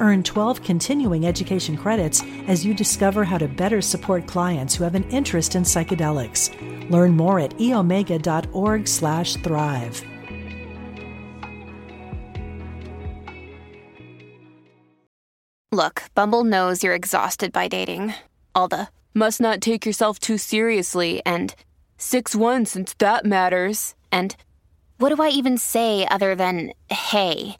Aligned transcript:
Earn 0.00 0.22
12 0.22 0.62
continuing 0.62 1.26
education 1.26 1.76
credits 1.76 2.22
as 2.48 2.64
you 2.64 2.72
discover 2.72 3.22
how 3.22 3.36
to 3.36 3.46
better 3.46 3.82
support 3.82 4.26
clients 4.26 4.74
who 4.74 4.84
have 4.84 4.94
an 4.94 5.04
interest 5.10 5.54
in 5.54 5.62
psychedelics. 5.62 6.48
Learn 6.90 7.14
more 7.14 7.38
at 7.38 7.50
eomega.org/thrive. 7.58 10.04
Look, 15.72 16.02
Bumble 16.14 16.44
knows 16.44 16.82
you're 16.82 16.94
exhausted 16.94 17.52
by 17.52 17.68
dating. 17.68 18.14
All 18.54 18.68
the 18.68 18.88
must 19.14 19.38
not 19.40 19.60
take 19.60 19.84
yourself 19.84 20.18
too 20.18 20.38
seriously 20.38 21.20
and 21.26 21.54
6 21.98 22.34
1 22.34 22.64
since 22.64 22.94
that 22.94 23.26
matters. 23.26 23.94
And 24.10 24.34
what 24.96 25.14
do 25.14 25.22
I 25.22 25.28
even 25.28 25.58
say 25.58 26.08
other 26.08 26.34
than 26.34 26.72
hey? 26.88 27.58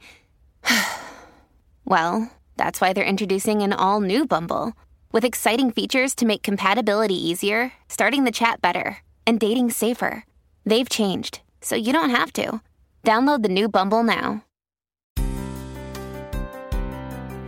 well, 1.90 2.30
that's 2.56 2.80
why 2.80 2.92
they're 2.92 3.04
introducing 3.04 3.62
an 3.62 3.72
all 3.72 4.00
new 4.00 4.24
Bumble 4.24 4.74
with 5.10 5.24
exciting 5.24 5.72
features 5.72 6.14
to 6.14 6.24
make 6.24 6.40
compatibility 6.40 7.16
easier, 7.16 7.72
starting 7.88 8.22
the 8.22 8.30
chat 8.30 8.62
better, 8.62 8.98
and 9.26 9.40
dating 9.40 9.72
safer. 9.72 10.24
They've 10.64 10.88
changed, 10.88 11.40
so 11.60 11.74
you 11.74 11.92
don't 11.92 12.10
have 12.10 12.32
to. 12.34 12.60
Download 13.02 13.42
the 13.42 13.48
new 13.48 13.68
Bumble 13.68 14.04
now. 14.04 14.44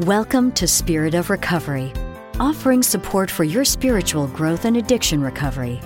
Welcome 0.01 0.51
to 0.53 0.67
Spirit 0.67 1.15
of 1.15 1.31
Recovery, 1.31 1.93
offering 2.41 2.83
support 2.83 3.31
for 3.31 3.45
your 3.45 3.65
spiritual 3.65 4.27
growth 4.27 4.65
and 4.65 4.77
addiction 4.77 5.23
recovery. 5.23 5.81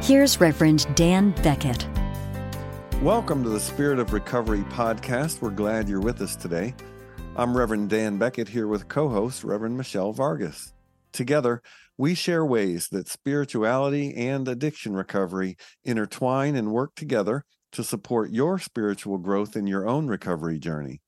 Here's 0.00 0.40
Reverend 0.40 0.86
Dan 0.94 1.32
Beckett. 1.42 1.88
Welcome 3.02 3.42
to 3.42 3.48
the 3.48 3.58
Spirit 3.58 3.98
of 3.98 4.12
Recovery 4.12 4.62
podcast. 4.70 5.42
We're 5.42 5.50
glad 5.50 5.88
you're 5.88 6.00
with 6.00 6.20
us 6.22 6.36
today. 6.36 6.72
I'm 7.38 7.54
Reverend 7.54 7.90
Dan 7.90 8.16
Beckett 8.16 8.48
here 8.48 8.66
with 8.66 8.88
co 8.88 9.10
host 9.10 9.44
Reverend 9.44 9.76
Michelle 9.76 10.14
Vargas. 10.14 10.72
Together, 11.12 11.60
we 11.98 12.14
share 12.14 12.46
ways 12.46 12.88
that 12.92 13.08
spirituality 13.08 14.14
and 14.14 14.48
addiction 14.48 14.94
recovery 14.94 15.58
intertwine 15.84 16.56
and 16.56 16.72
work 16.72 16.94
together 16.94 17.44
to 17.72 17.84
support 17.84 18.30
your 18.30 18.58
spiritual 18.58 19.18
growth 19.18 19.54
in 19.54 19.66
your 19.66 19.86
own 19.86 20.06
recovery 20.06 20.58
journey. 20.58 21.02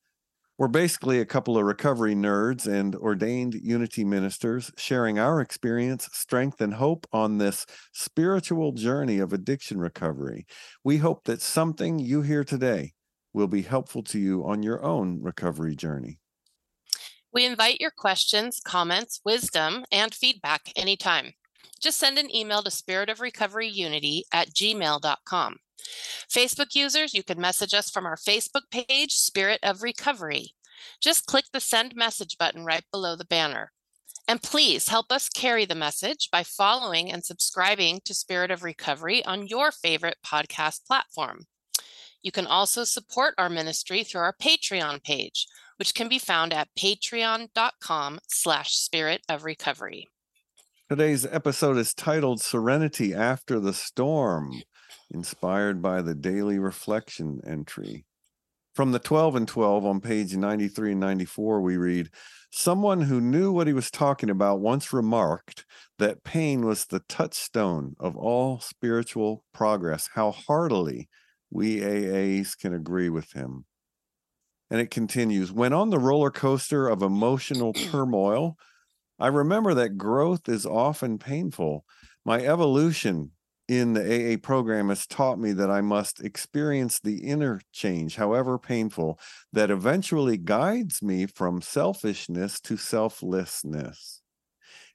We're 0.58 0.68
basically 0.68 1.18
a 1.18 1.24
couple 1.24 1.56
of 1.56 1.64
recovery 1.64 2.14
nerds 2.14 2.66
and 2.66 2.94
ordained 2.94 3.54
unity 3.54 4.04
ministers 4.04 4.70
sharing 4.76 5.18
our 5.18 5.40
experience, 5.40 6.10
strength, 6.12 6.60
and 6.60 6.74
hope 6.74 7.06
on 7.10 7.38
this 7.38 7.64
spiritual 7.94 8.72
journey 8.72 9.18
of 9.18 9.32
addiction 9.32 9.78
recovery. 9.78 10.46
We 10.84 10.98
hope 10.98 11.24
that 11.24 11.40
something 11.40 11.98
you 11.98 12.20
hear 12.20 12.44
today 12.44 12.92
will 13.32 13.48
be 13.48 13.62
helpful 13.62 14.02
to 14.02 14.18
you 14.18 14.46
on 14.46 14.62
your 14.62 14.82
own 14.82 15.20
recovery 15.22 15.76
journey. 15.76 16.18
We 17.32 17.44
invite 17.44 17.80
your 17.80 17.90
questions, 17.90 18.60
comments, 18.64 19.20
wisdom, 19.24 19.84
and 19.92 20.14
feedback 20.14 20.72
anytime. 20.76 21.34
Just 21.80 21.98
send 21.98 22.18
an 22.18 22.34
email 22.34 22.62
to 22.62 22.70
spiritofrecoveryunity 22.70 24.22
at 24.32 24.48
gmail.com. 24.48 25.56
Facebook 26.28 26.74
users, 26.74 27.14
you 27.14 27.22
can 27.22 27.40
message 27.40 27.74
us 27.74 27.90
from 27.90 28.06
our 28.06 28.16
Facebook 28.16 28.70
page, 28.70 29.12
Spirit 29.12 29.60
of 29.62 29.82
Recovery. 29.82 30.54
Just 31.00 31.26
click 31.26 31.44
the 31.52 31.60
send 31.60 31.94
message 31.94 32.36
button 32.38 32.64
right 32.64 32.84
below 32.90 33.14
the 33.14 33.24
banner. 33.24 33.72
And 34.26 34.42
please 34.42 34.88
help 34.88 35.10
us 35.10 35.28
carry 35.28 35.64
the 35.64 35.74
message 35.74 36.28
by 36.30 36.42
following 36.42 37.10
and 37.10 37.24
subscribing 37.24 38.00
to 38.04 38.12
Spirit 38.12 38.50
of 38.50 38.62
Recovery 38.62 39.24
on 39.24 39.46
your 39.46 39.70
favorite 39.70 40.18
podcast 40.24 40.84
platform. 40.86 41.46
You 42.22 42.32
can 42.32 42.46
also 42.46 42.84
support 42.84 43.34
our 43.38 43.48
ministry 43.48 44.02
through 44.02 44.22
our 44.22 44.34
Patreon 44.40 45.02
page, 45.04 45.46
which 45.76 45.94
can 45.94 46.08
be 46.08 46.18
found 46.18 46.52
at 46.52 46.68
patreon.com 46.76 48.18
slash 48.28 48.74
spirit 48.74 49.22
of 49.28 49.44
recovery. 49.44 50.08
Today's 50.88 51.26
episode 51.26 51.76
is 51.76 51.94
titled 51.94 52.40
Serenity 52.40 53.14
After 53.14 53.60
the 53.60 53.74
Storm 53.74 54.62
inspired 55.10 55.80
by 55.80 56.02
the 56.02 56.14
daily 56.14 56.58
reflection 56.58 57.40
entry. 57.46 58.04
From 58.74 58.92
the 58.92 58.98
12 58.98 59.36
and 59.36 59.48
12 59.48 59.84
on 59.84 60.00
page 60.00 60.36
93 60.36 60.92
and 60.92 61.00
94, 61.00 61.60
we 61.60 61.76
read 61.76 62.10
Someone 62.50 63.02
who 63.02 63.20
knew 63.20 63.52
what 63.52 63.66
he 63.66 63.72
was 63.72 63.90
talking 63.90 64.30
about 64.30 64.60
once 64.60 64.92
remarked 64.92 65.66
that 65.98 66.24
pain 66.24 66.64
was 66.64 66.86
the 66.86 67.00
touchstone 67.00 67.94
of 68.00 68.16
all 68.16 68.58
spiritual 68.60 69.44
progress. 69.52 70.08
How 70.14 70.30
heartily 70.30 71.08
we 71.50 71.80
AAs 71.80 72.56
can 72.56 72.74
agree 72.74 73.08
with 73.08 73.32
him. 73.32 73.64
And 74.70 74.80
it 74.80 74.90
continues 74.90 75.50
When 75.50 75.72
on 75.72 75.90
the 75.90 75.98
roller 75.98 76.30
coaster 76.30 76.88
of 76.88 77.02
emotional 77.02 77.72
turmoil, 77.72 78.56
I 79.18 79.28
remember 79.28 79.74
that 79.74 79.98
growth 79.98 80.48
is 80.48 80.66
often 80.66 81.18
painful. 81.18 81.84
My 82.24 82.40
evolution 82.40 83.32
in 83.66 83.92
the 83.92 84.34
AA 84.34 84.36
program 84.38 84.88
has 84.88 85.06
taught 85.06 85.38
me 85.38 85.52
that 85.52 85.70
I 85.70 85.82
must 85.82 86.20
experience 86.22 87.00
the 87.00 87.18
inner 87.18 87.60
change, 87.72 88.16
however 88.16 88.58
painful, 88.58 89.20
that 89.52 89.70
eventually 89.70 90.38
guides 90.38 91.02
me 91.02 91.26
from 91.26 91.60
selfishness 91.60 92.60
to 92.62 92.76
selflessness. 92.76 94.22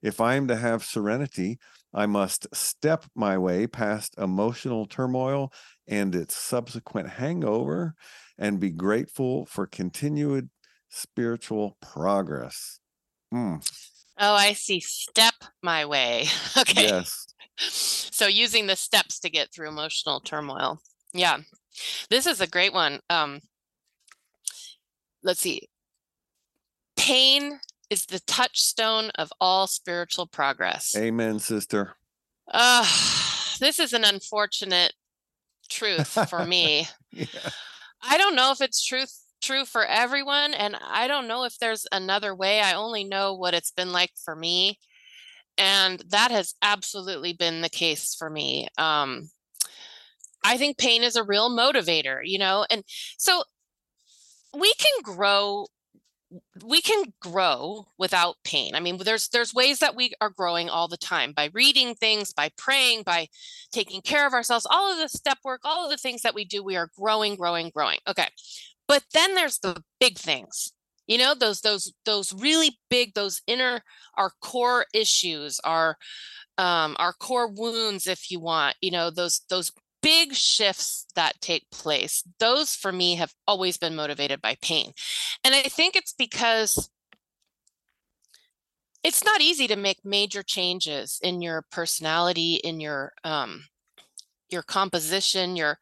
If 0.01 0.19
I 0.19 0.35
am 0.35 0.47
to 0.47 0.55
have 0.55 0.83
serenity, 0.83 1.59
I 1.93 2.07
must 2.07 2.47
step 2.53 3.05
my 3.15 3.37
way 3.37 3.67
past 3.67 4.15
emotional 4.17 4.85
turmoil 4.85 5.53
and 5.87 6.15
its 6.15 6.35
subsequent 6.35 7.09
hangover 7.09 7.95
and 8.37 8.59
be 8.59 8.71
grateful 8.71 9.45
for 9.45 9.67
continued 9.67 10.49
spiritual 10.89 11.77
progress. 11.81 12.79
Mm. 13.33 13.67
Oh, 14.19 14.33
I 14.33 14.53
see. 14.53 14.79
Step 14.79 15.35
my 15.61 15.85
way. 15.85 16.27
Okay. 16.57 16.83
Yes 16.83 17.33
so 17.57 18.27
using 18.27 18.67
the 18.67 18.75
steps 18.75 19.19
to 19.19 19.29
get 19.29 19.53
through 19.53 19.67
emotional 19.67 20.19
turmoil 20.19 20.79
yeah 21.13 21.37
this 22.09 22.25
is 22.25 22.41
a 22.41 22.47
great 22.47 22.73
one 22.73 22.99
um 23.09 23.39
let's 25.23 25.39
see 25.39 25.61
pain 26.95 27.59
is 27.89 28.05
the 28.05 28.19
touchstone 28.21 29.09
of 29.15 29.31
all 29.39 29.67
spiritual 29.67 30.25
progress 30.25 30.95
amen 30.97 31.39
sister 31.39 31.93
uh 32.51 32.83
this 33.59 33.79
is 33.79 33.93
an 33.93 34.03
unfortunate 34.03 34.93
truth 35.73 36.07
for 36.29 36.45
me 36.45 36.87
yeah. 37.11 37.25
i 38.01 38.17
don't 38.17 38.35
know 38.35 38.51
if 38.51 38.61
it's 38.61 38.83
truth 38.83 39.19
true 39.41 39.65
for 39.65 39.85
everyone 39.85 40.53
and 40.53 40.77
i 40.89 41.07
don't 41.07 41.27
know 41.27 41.43
if 41.43 41.57
there's 41.59 41.85
another 41.91 42.33
way 42.33 42.61
i 42.61 42.73
only 42.73 43.03
know 43.03 43.33
what 43.33 43.53
it's 43.53 43.71
been 43.71 43.91
like 43.91 44.11
for 44.23 44.35
me 44.35 44.79
and 45.57 46.03
that 46.09 46.31
has 46.31 46.55
absolutely 46.61 47.33
been 47.33 47.61
the 47.61 47.69
case 47.69 48.15
for 48.17 48.29
me 48.29 48.67
um, 48.77 49.29
i 50.43 50.57
think 50.57 50.77
pain 50.77 51.03
is 51.03 51.15
a 51.15 51.23
real 51.23 51.49
motivator 51.49 52.19
you 52.23 52.39
know 52.39 52.65
and 52.69 52.83
so 53.17 53.43
we 54.57 54.73
can 54.75 55.01
grow 55.03 55.65
we 56.63 56.81
can 56.81 57.13
grow 57.21 57.87
without 57.97 58.35
pain. 58.43 58.75
I 58.75 58.79
mean 58.79 58.97
there's 59.03 59.29
there's 59.29 59.53
ways 59.53 59.79
that 59.79 59.95
we 59.95 60.13
are 60.21 60.29
growing 60.29 60.69
all 60.69 60.87
the 60.87 60.97
time 60.97 61.33
by 61.33 61.49
reading 61.53 61.95
things 61.95 62.33
by 62.33 62.49
praying 62.57 63.03
by 63.03 63.27
taking 63.71 64.01
care 64.01 64.25
of 64.27 64.33
ourselves 64.33 64.67
all 64.69 64.91
of 64.91 64.97
the 64.97 65.09
step 65.09 65.39
work 65.43 65.61
all 65.63 65.85
of 65.85 65.91
the 65.91 65.97
things 65.97 66.21
that 66.21 66.35
we 66.35 66.45
do 66.45 66.63
we 66.63 66.75
are 66.75 66.89
growing 66.97 67.35
growing 67.35 67.69
growing. 67.73 67.99
Okay 68.07 68.27
but 68.87 69.03
then 69.13 69.35
there's 69.35 69.59
the 69.59 69.83
big 69.99 70.17
things 70.17 70.73
you 71.07 71.17
know 71.17 71.33
those 71.33 71.61
those 71.61 71.93
those 72.05 72.33
really 72.33 72.77
big 72.89 73.13
those 73.13 73.41
inner 73.47 73.81
our 74.17 74.31
core 74.41 74.85
issues 74.93 75.59
our 75.63 75.97
um 76.57 76.95
our 76.99 77.13
core 77.13 77.47
wounds 77.47 78.07
if 78.07 78.29
you 78.31 78.39
want 78.39 78.75
you 78.81 78.91
know 78.91 79.09
those 79.09 79.41
those 79.49 79.71
big 80.03 80.33
shifts 80.33 81.07
that 81.15 81.41
take 81.41 81.65
place 81.71 82.23
those 82.39 82.75
for 82.75 82.91
me 82.91 83.15
have 83.15 83.33
always 83.47 83.77
been 83.77 83.95
motivated 83.95 84.41
by 84.41 84.55
pain. 84.61 84.91
And 85.43 85.55
i 85.55 85.63
think 85.63 85.95
it's 85.95 86.13
because 86.13 86.89
it's 89.03 89.23
not 89.25 89.41
easy 89.41 89.67
to 89.67 89.75
make 89.75 90.05
major 90.05 90.43
changes 90.43 91.19
in 91.23 91.41
your 91.41 91.65
personality 91.71 92.55
in 92.55 92.79
your 92.79 93.13
um 93.23 93.65
your 94.49 94.61
composition 94.61 95.55
your 95.55 95.79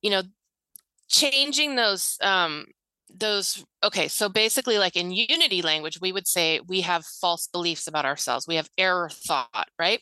you 0.00 0.10
know 0.10 0.22
changing 1.08 1.76
those 1.76 2.16
um 2.22 2.66
those 3.14 3.62
okay 3.84 4.08
so 4.08 4.28
basically 4.28 4.78
like 4.78 4.96
in 4.96 5.10
unity 5.10 5.60
language 5.60 6.00
we 6.00 6.12
would 6.12 6.26
say 6.26 6.60
we 6.66 6.80
have 6.80 7.04
false 7.04 7.46
beliefs 7.46 7.86
about 7.86 8.06
ourselves. 8.06 8.48
We 8.48 8.56
have 8.56 8.70
error 8.78 9.10
thought 9.10 9.68
right? 9.78 10.00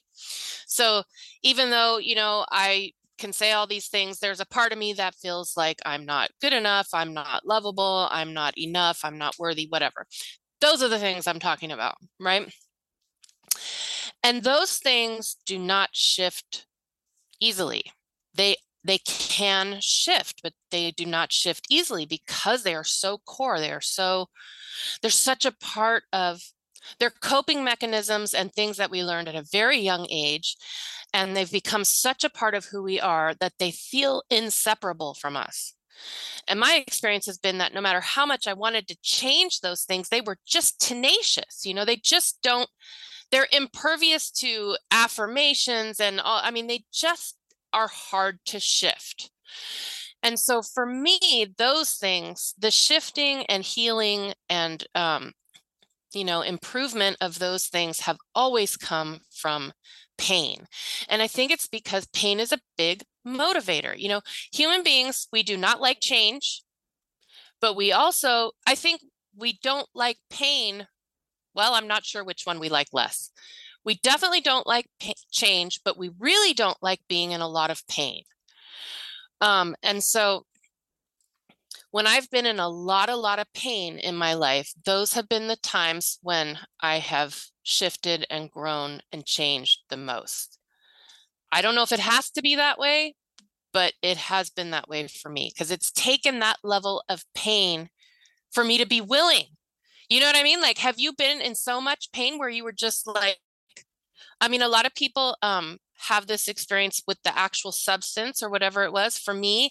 So 0.67 1.03
even 1.43 1.71
though 1.71 1.99
you 1.99 2.15
know 2.15 2.47
i 2.51 2.93
can 3.21 3.33
say 3.33 3.53
all 3.53 3.67
these 3.67 3.89
things 3.89 4.19
there's 4.19 4.41
a 4.41 4.47
part 4.47 4.73
of 4.73 4.79
me 4.79 4.93
that 4.93 5.15
feels 5.15 5.57
like 5.57 5.79
i'm 5.87 6.05
not 6.05 6.31
good 6.41 6.53
enough 6.53 6.89
i'm 6.93 7.15
not 7.15 7.47
lovable 7.47 8.09
i'm 8.11 8.35
not 8.35 8.57
enough 8.59 9.01
i'm 9.05 9.19
not 9.19 9.39
worthy 9.39 9.67
whatever 9.69 10.07
those 10.61 10.83
are 10.83 10.89
the 10.89 10.99
things 10.99 11.27
i'm 11.27 11.39
talking 11.39 11.71
about 11.71 11.95
right 12.19 12.53
and 14.23 14.43
those 14.43 14.79
things 14.79 15.37
do 15.47 15.59
not 15.59 15.91
shift 15.93 16.67
easily 17.41 17.85
they 18.35 18.57
they 18.85 18.99
can 18.99 19.79
shift, 19.81 20.41
but 20.43 20.55
they 20.71 20.91
do 20.91 21.05
not 21.05 21.33
shift 21.33 21.67
easily 21.69 22.07
because 22.07 22.63
they 22.63 22.75
are 22.75 22.85
so 22.85 23.19
core. 23.19 23.61
They 23.61 23.73
are 23.73 23.81
so, 23.81 24.29
they're 25.03 25.11
such 25.11 25.45
a 25.45 25.53
part 25.53 26.05
of 26.13 26.41
their 26.99 27.11
coping 27.11 27.63
mechanisms 27.63 28.33
and 28.33 28.53
things 28.53 28.79
that 28.79 28.91
we 28.91 29.05
learned 29.05 29.29
at 29.29 29.35
a 29.35 29.47
very 29.53 29.79
young 29.79 30.07
age. 30.11 30.57
And 31.13 31.37
they've 31.37 31.51
become 31.51 31.85
such 31.85 32.25
a 32.25 32.31
part 32.31 32.55
of 32.55 32.67
who 32.67 32.83
we 32.83 33.01
are 33.01 33.35
that 33.41 33.55
they 33.59 33.71
feel 33.71 34.23
inseparable 34.31 35.15
from 35.15 35.37
us. 35.37 35.75
And 36.49 36.59
my 36.59 36.83
experience 36.87 37.27
has 37.27 37.39
been 37.39 37.59
that 37.59 37.75
no 37.75 37.81
matter 37.81 38.01
how 38.01 38.25
much 38.25 38.47
I 38.47 38.55
wanted 38.55 38.89
to 38.89 38.99
change 39.03 39.61
those 39.61 39.83
things, 39.83 40.09
they 40.09 40.21
were 40.21 40.39
just 40.47 40.81
tenacious. 40.81 41.65
You 41.65 41.75
know, 41.75 41.85
they 41.85 41.97
just 41.97 42.39
don't, 42.43 42.69
they're 43.31 43.49
impervious 43.53 44.31
to 44.33 44.77
affirmations 44.91 46.01
and 46.01 46.21
all. 46.21 46.41
I 46.43 46.51
mean, 46.51 46.67
they 46.67 46.85
just 46.93 47.37
are 47.73 47.89
hard 47.89 48.39
to 48.47 48.61
shift. 48.61 49.31
And 50.23 50.39
so 50.39 50.63
for 50.63 50.87
me, 50.87 51.55
those 51.57 51.93
things, 51.93 52.55
the 52.59 52.71
shifting 52.71 53.45
and 53.47 53.65
healing 53.65 54.35
and, 54.49 54.85
um, 54.95 55.33
you 56.13 56.25
know, 56.25 56.43
improvement 56.43 57.17
of 57.21 57.39
those 57.39 57.67
things 57.67 58.01
have 58.01 58.19
always 58.35 58.77
come 58.77 59.21
from 59.31 59.73
pain. 60.19 60.67
And 61.09 61.23
I 61.23 61.27
think 61.27 61.51
it's 61.51 61.69
because 61.69 62.07
pain 62.13 62.41
is 62.41 62.53
a 62.53 62.61
big 62.77 63.03
motivator. 63.27 63.95
You 63.97 64.09
know, 64.09 64.21
human 64.53 64.83
beings, 64.83 65.29
we 65.33 65.43
do 65.43 65.57
not 65.57 65.81
like 65.81 65.99
change, 66.01 66.63
but 67.61 67.77
we 67.77 67.93
also, 67.93 68.53
I 68.67 68.75
think 68.75 69.01
we 69.37 69.59
don't 69.63 69.89
like 69.95 70.19
pain. 70.31 70.87
Well, 71.55 71.75
I'm 71.75 71.89
not 71.89 72.05
sure 72.05 72.25
which 72.25 72.43
one 72.45 72.61
we 72.61 72.69
like 72.69 72.89
less. 72.93 73.31
We 73.85 73.95
definitely 74.03 74.43
don't 74.43 74.67
like 74.67 74.87
change, 75.33 75.81
but 75.85 75.99
we 75.99 76.11
really 76.19 76.53
don't 76.53 76.77
like 76.83 77.01
being 77.09 77.33
in 77.33 77.41
a 77.41 77.49
lot 77.49 77.71
of 77.71 77.87
pain. 77.87 78.23
Um, 79.41 79.75
and 79.83 80.05
so 80.05 80.45
when 81.91 82.07
I've 82.07 82.31
been 82.31 82.47
in 82.47 82.61
a 82.61 82.69
lot, 82.69 83.09
a 83.09 83.17
lot 83.17 83.39
of 83.39 83.53
pain 83.53 83.99
in 83.99 84.15
my 84.15 84.35
life, 84.35 84.73
those 84.85 85.15
have 85.15 85.29
been 85.29 85.49
the 85.49 85.57
times 85.57 86.19
when 86.23 86.59
I 86.81 86.99
have 86.99 87.43
shifted 87.63 88.27
and 88.31 88.51
grown 88.51 89.01
and 89.13 89.27
changed 89.27 89.81
the 89.89 89.97
most. 89.97 90.59
I 91.51 91.63
don't 91.63 91.75
know 91.75 91.83
if 91.83 91.93
it 91.93 92.01
has 92.01 92.31
to 92.31 92.43
be 92.43 92.57
that 92.57 92.79
way, 92.79 93.15
but 93.73 93.93
it 94.03 94.17
has 94.17 94.51
been 94.51 94.71
that 94.71 94.89
way 94.89 95.09
for 95.09 95.31
me 95.31 95.51
because 95.53 95.71
it's 95.71 95.91
taken 95.91 96.39
that 96.39 96.59
level 96.63 97.03
of 97.09 97.25
pain 97.35 97.89
for 98.53 98.63
me 98.63 98.79
to 98.79 98.87
be 98.87 99.01
willing. 99.01 99.47
You 100.09 100.21
know 100.21 100.27
what 100.27 100.37
I 100.37 100.43
mean? 100.43 100.61
Like, 100.61 100.79
have 100.79 100.99
you 100.99 101.13
been 101.13 101.41
in 101.41 101.55
so 101.55 101.81
much 101.81 102.13
pain 102.13 102.39
where 102.39 102.49
you 102.49 102.65
were 102.65 102.73
just 102.73 103.07
like, 103.07 103.39
I 104.41 104.49
mean, 104.49 104.63
a 104.63 104.69
lot 104.69 104.87
of 104.87 104.95
people 104.95 105.37
um, 105.43 105.79
have 106.01 106.27
this 106.27 106.49
experience 106.49 107.03
with 107.07 107.19
the 107.23 107.37
actual 107.37 107.73
substance 107.73 108.43
or 108.43 108.49
whatever 108.49 108.85
it 108.85 108.93
was. 108.93 109.19
For 109.19 109.35
me, 109.35 109.71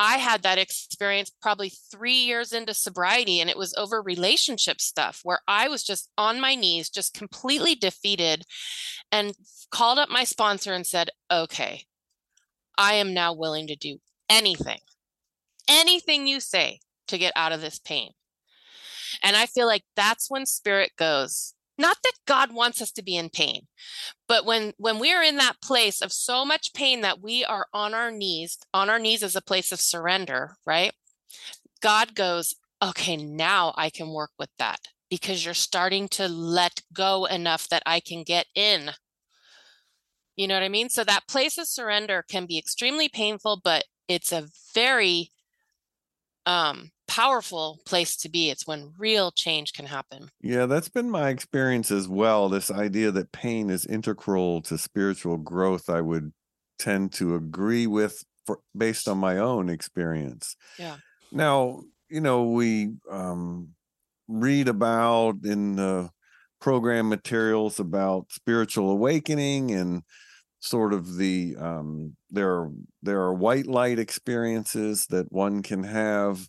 I 0.00 0.18
had 0.18 0.42
that 0.42 0.58
experience 0.58 1.32
probably 1.42 1.70
three 1.90 2.14
years 2.14 2.52
into 2.52 2.72
sobriety, 2.72 3.40
and 3.40 3.50
it 3.50 3.58
was 3.58 3.74
over 3.74 4.00
relationship 4.00 4.80
stuff 4.80 5.20
where 5.24 5.40
I 5.48 5.66
was 5.66 5.82
just 5.82 6.08
on 6.16 6.40
my 6.40 6.54
knees, 6.54 6.88
just 6.88 7.14
completely 7.14 7.74
defeated, 7.74 8.44
and 9.10 9.34
called 9.72 9.98
up 9.98 10.08
my 10.08 10.22
sponsor 10.22 10.72
and 10.72 10.86
said, 10.86 11.10
Okay, 11.30 11.82
I 12.78 12.94
am 12.94 13.12
now 13.12 13.32
willing 13.32 13.66
to 13.66 13.76
do 13.76 13.98
anything, 14.30 14.78
anything 15.68 16.28
you 16.28 16.38
say 16.38 16.78
to 17.08 17.18
get 17.18 17.32
out 17.34 17.50
of 17.50 17.60
this 17.60 17.80
pain. 17.80 18.12
And 19.22 19.34
I 19.34 19.46
feel 19.46 19.66
like 19.66 19.82
that's 19.96 20.30
when 20.30 20.46
spirit 20.46 20.92
goes, 20.96 21.54
not 21.78 21.96
that 22.02 22.12
god 22.26 22.52
wants 22.52 22.82
us 22.82 22.90
to 22.90 23.02
be 23.02 23.16
in 23.16 23.30
pain 23.30 23.62
but 24.26 24.44
when 24.44 24.72
when 24.76 24.98
we 24.98 25.12
are 25.12 25.22
in 25.22 25.36
that 25.36 25.60
place 25.62 26.00
of 26.00 26.12
so 26.12 26.44
much 26.44 26.74
pain 26.74 27.00
that 27.00 27.22
we 27.22 27.44
are 27.44 27.66
on 27.72 27.94
our 27.94 28.10
knees 28.10 28.58
on 28.74 28.90
our 28.90 28.98
knees 28.98 29.22
as 29.22 29.36
a 29.36 29.42
place 29.42 29.72
of 29.72 29.80
surrender 29.80 30.56
right? 30.66 30.92
God 31.80 32.14
goes 32.14 32.54
okay 32.82 33.16
now 33.16 33.74
i 33.76 33.90
can 33.90 34.12
work 34.12 34.30
with 34.38 34.50
that 34.58 34.80
because 35.10 35.44
you're 35.44 35.54
starting 35.54 36.06
to 36.08 36.28
let 36.28 36.82
go 36.92 37.24
enough 37.24 37.68
that 37.68 37.82
i 37.86 38.00
can 38.00 38.22
get 38.22 38.46
in. 38.54 38.90
You 40.36 40.46
know 40.46 40.54
what 40.54 40.62
i 40.62 40.68
mean? 40.68 40.88
So 40.88 41.04
that 41.04 41.28
place 41.28 41.58
of 41.58 41.66
surrender 41.66 42.24
can 42.28 42.46
be 42.46 42.58
extremely 42.58 43.08
painful 43.08 43.60
but 43.64 43.84
it's 44.08 44.32
a 44.32 44.48
very 44.74 45.30
um 46.46 46.90
powerful 47.08 47.80
place 47.84 48.16
to 48.18 48.28
be. 48.28 48.50
It's 48.50 48.66
when 48.66 48.92
real 48.98 49.32
change 49.32 49.72
can 49.72 49.86
happen. 49.86 50.30
Yeah, 50.40 50.66
that's 50.66 50.88
been 50.88 51.10
my 51.10 51.30
experience 51.30 51.90
as 51.90 52.06
well. 52.06 52.48
This 52.48 52.70
idea 52.70 53.10
that 53.10 53.32
pain 53.32 53.70
is 53.70 53.84
integral 53.86 54.62
to 54.62 54.78
spiritual 54.78 55.38
growth, 55.38 55.90
I 55.90 56.02
would 56.02 56.32
tend 56.78 57.12
to 57.14 57.34
agree 57.34 57.86
with 57.86 58.22
for, 58.46 58.60
based 58.76 59.08
on 59.08 59.18
my 59.18 59.38
own 59.38 59.68
experience. 59.68 60.54
Yeah. 60.78 60.96
Now, 61.32 61.82
you 62.08 62.20
know, 62.20 62.44
we 62.44 62.90
um, 63.10 63.70
read 64.28 64.68
about 64.68 65.38
in 65.44 65.76
the 65.76 66.10
program 66.60 67.08
materials 67.08 67.80
about 67.80 68.26
spiritual 68.30 68.90
awakening 68.90 69.70
and 69.70 70.02
sort 70.60 70.92
of 70.92 71.16
the 71.16 71.54
um, 71.58 72.16
there 72.30 72.70
there 73.02 73.20
are 73.20 73.34
white 73.34 73.66
light 73.66 73.98
experiences 73.98 75.06
that 75.06 75.30
one 75.30 75.62
can 75.62 75.84
have 75.84 76.48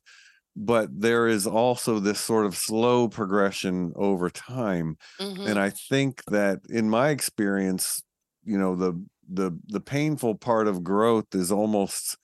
but 0.55 0.89
there 0.91 1.27
is 1.27 1.47
also 1.47 1.99
this 1.99 2.19
sort 2.19 2.45
of 2.45 2.55
slow 2.55 3.07
progression 3.07 3.93
over 3.95 4.29
time 4.29 4.97
mm-hmm. 5.19 5.47
and 5.47 5.59
i 5.59 5.69
think 5.69 6.23
that 6.25 6.59
in 6.69 6.89
my 6.89 7.09
experience 7.09 8.01
you 8.43 8.57
know 8.57 8.75
the 8.75 8.93
the 9.31 9.57
the 9.67 9.79
painful 9.79 10.35
part 10.35 10.67
of 10.67 10.83
growth 10.83 11.27
is 11.33 11.51
almost 11.51 12.17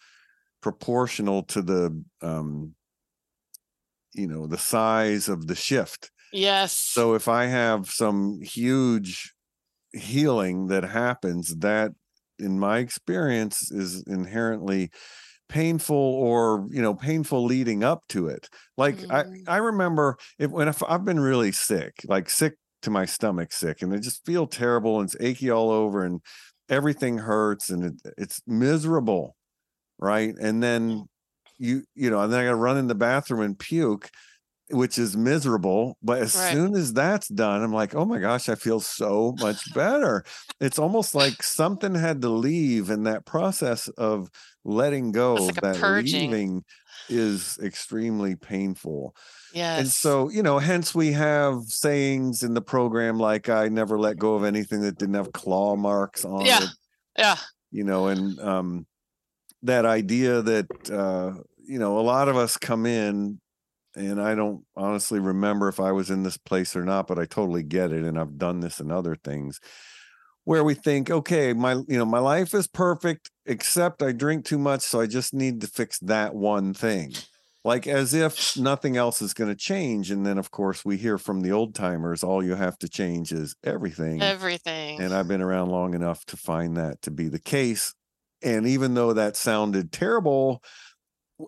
proportional 0.62 1.44
to 1.44 1.62
the 1.62 2.04
um 2.22 2.74
you 4.14 4.28
know 4.28 4.48
the 4.48 4.58
size 4.58 5.30
of 5.30 5.48
the 5.48 5.56
shift 5.56 6.12
yes 6.34 6.72
so 6.72 7.14
if 7.14 7.28
i 7.28 7.46
have 7.46 7.90
some 7.90 8.42
huge 8.42 9.34
healing 9.94 10.68
that 10.68 10.84
happens 10.84 11.56
that 11.58 11.92
in 12.40 12.60
my 12.60 12.80
experience 12.80 13.72
is 13.72 14.04
inherently 14.08 14.90
painful 15.50 15.96
or 15.96 16.68
you 16.70 16.82
know 16.82 16.94
painful 16.94 17.46
leading 17.46 17.84
up 17.84 18.04
to 18.10 18.28
it. 18.28 18.50
Like 18.78 18.98
mm. 18.98 19.46
i 19.48 19.56
i 19.56 19.58
remember 19.58 20.18
if 20.40 20.52
when 20.52 20.68
if 20.68 20.82
i've 20.84 21.06
been 21.06 21.20
really 21.20 21.52
sick 21.52 21.94
like 22.08 22.30
sick 22.30 22.56
to 22.82 22.90
my 22.90 23.06
stomach 23.06 23.52
sick 23.52 23.82
and 23.82 23.94
i 23.94 23.98
just 23.98 24.26
feel 24.26 24.46
terrible 24.46 25.00
and 25.00 25.08
it's 25.08 25.16
achy 25.20 25.50
all 25.50 25.72
over 25.72 26.04
and 26.06 26.22
everything 26.70 27.18
hurts 27.18 27.70
and 27.70 27.84
it, 27.84 28.14
it's 28.18 28.42
miserable 28.48 29.36
right? 30.00 30.36
And 30.40 30.62
then 30.62 31.06
you 31.58 31.84
you 31.96 32.10
know 32.10 32.20
and 32.20 32.34
then 32.34 32.42
i 32.42 32.44
gotta 32.44 32.56
run 32.56 32.78
in 32.78 32.88
the 32.88 32.96
bathroom 32.96 33.40
and 33.40 33.58
puke 33.58 34.10
which 34.70 34.98
is 34.98 35.16
miserable. 35.16 35.98
But 36.02 36.22
as 36.22 36.36
right. 36.36 36.54
soon 36.54 36.76
as 36.76 36.94
that's 36.94 37.28
done, 37.28 37.64
I'm 37.64 37.74
like, 37.74 37.96
oh 37.96 38.06
my 38.06 38.20
gosh, 38.20 38.50
I 38.50 38.56
feel 38.56 38.80
so 38.80 39.36
much 39.40 39.74
better. 39.74 40.24
it's 40.60 40.80
almost 40.80 41.16
like 41.16 41.44
something 41.44 41.96
had 41.96 42.22
to 42.22 42.30
leave, 42.30 42.90
and 42.90 43.06
that 43.08 43.26
process 43.26 43.88
of 43.90 44.30
letting 44.64 45.12
go, 45.12 45.36
like 45.36 45.62
that 45.62 45.82
leaving, 45.82 46.64
is 47.10 47.60
extremely 47.62 48.36
painful. 48.36 49.16
Yes. 49.54 49.80
And 49.80 49.88
so, 49.88 50.30
you 50.30 50.44
know, 50.44 50.60
hence 50.60 50.94
we 50.94 51.14
have 51.14 51.64
sayings 51.68 52.44
in 52.44 52.54
the 52.54 52.62
program 52.62 53.18
like 53.18 53.48
I 53.48 53.70
never 53.70 53.98
let 53.98 54.18
go 54.18 54.36
of 54.36 54.44
anything 54.44 54.82
that 54.82 54.98
didn't 54.98 55.16
have 55.16 55.32
claw 55.32 55.78
marks 55.78 56.26
on 56.26 56.46
yeah. 56.46 56.64
it. 56.64 56.70
Yeah. 57.18 57.36
You 57.72 57.86
know, 57.86 58.08
and 58.08 58.38
um 58.42 58.86
that 59.64 59.86
idea 59.86 60.42
that 60.42 60.68
uh, 60.92 61.42
you 61.68 61.80
know, 61.80 62.00
a 62.00 62.02
lot 62.02 62.28
of 62.28 62.38
us 62.38 62.58
come 62.58 62.86
in 62.86 63.40
and 63.96 64.22
I 64.22 64.36
don't 64.36 64.64
honestly 64.76 65.20
remember 65.20 65.68
if 65.68 65.80
I 65.80 65.92
was 65.92 66.10
in 66.10 66.24
this 66.24 66.38
place 66.38 66.76
or 66.76 66.84
not, 66.84 67.08
but 67.08 67.20
I 67.20 67.26
totally 67.26 67.64
get 67.64 67.92
it. 67.92 68.04
And 68.04 68.20
I've 68.20 68.38
done 68.38 68.60
this 68.60 68.80
and 68.80 68.92
other 68.92 69.16
things 69.16 69.60
where 70.44 70.64
we 70.64 70.74
think, 70.74 71.10
okay, 71.10 71.54
my 71.54 71.74
you 71.74 71.98
know, 71.98 72.06
my 72.06 72.20
life 72.20 72.54
is 72.54 72.68
perfect, 72.68 73.32
except 73.46 74.04
I 74.04 74.12
drink 74.12 74.46
too 74.46 74.60
much, 74.60 74.82
so 74.82 75.02
I 75.02 75.08
just 75.08 75.34
need 75.34 75.62
to 75.62 75.68
fix 75.68 76.00
that 76.00 76.36
one 76.36 76.74
thing. 76.74 77.14
Like 77.64 77.88
as 77.88 78.14
if 78.14 78.56
nothing 78.56 78.96
else 78.96 79.24
is 79.24 79.34
going 79.34 79.50
to 79.50 79.56
change. 79.56 80.12
And 80.12 80.24
then 80.24 80.38
of 80.38 80.52
course 80.52 80.86
we 80.86 80.98
hear 80.98 81.18
from 81.18 81.42
the 81.42 81.52
old 81.52 81.74
timers, 81.74 82.24
all 82.24 82.44
you 82.44 82.54
have 82.54 82.78
to 82.80 82.88
change 82.88 83.32
is 83.32 83.56
everything. 83.64 84.22
Everything. 84.22 85.02
And 85.02 85.12
I've 85.12 85.28
been 85.28 85.42
around 85.42 85.70
long 85.70 85.96
enough 85.96 86.24
to 86.26 86.38
find 86.38 86.78
that 86.78 87.02
to 87.02 87.12
be 87.12 87.28
the 87.28 87.40
case. 87.40 87.96
And 88.44 88.68
even 88.68 88.94
though 88.94 89.14
that 89.14 89.36
sounded 89.36 89.92
terrible, 89.92 90.62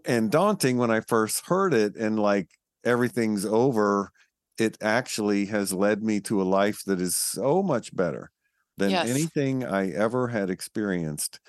and 0.05 0.31
daunting 0.31 0.77
when 0.77 0.91
I 0.91 1.01
first 1.01 1.45
heard 1.47 1.73
it 1.73 1.95
and 1.95 2.19
like 2.19 2.49
everything's 2.83 3.45
over, 3.45 4.11
it 4.57 4.77
actually 4.81 5.45
has 5.47 5.73
led 5.73 6.03
me 6.03 6.19
to 6.21 6.41
a 6.41 6.43
life 6.43 6.81
that 6.85 6.99
is 7.01 7.15
so 7.17 7.61
much 7.63 7.95
better 7.95 8.31
than 8.77 8.91
Yes. 8.91 9.07
anything 9.07 9.63
I 9.63 9.91
ever 9.91 10.27
had 10.27 10.49
experienced 10.49 11.39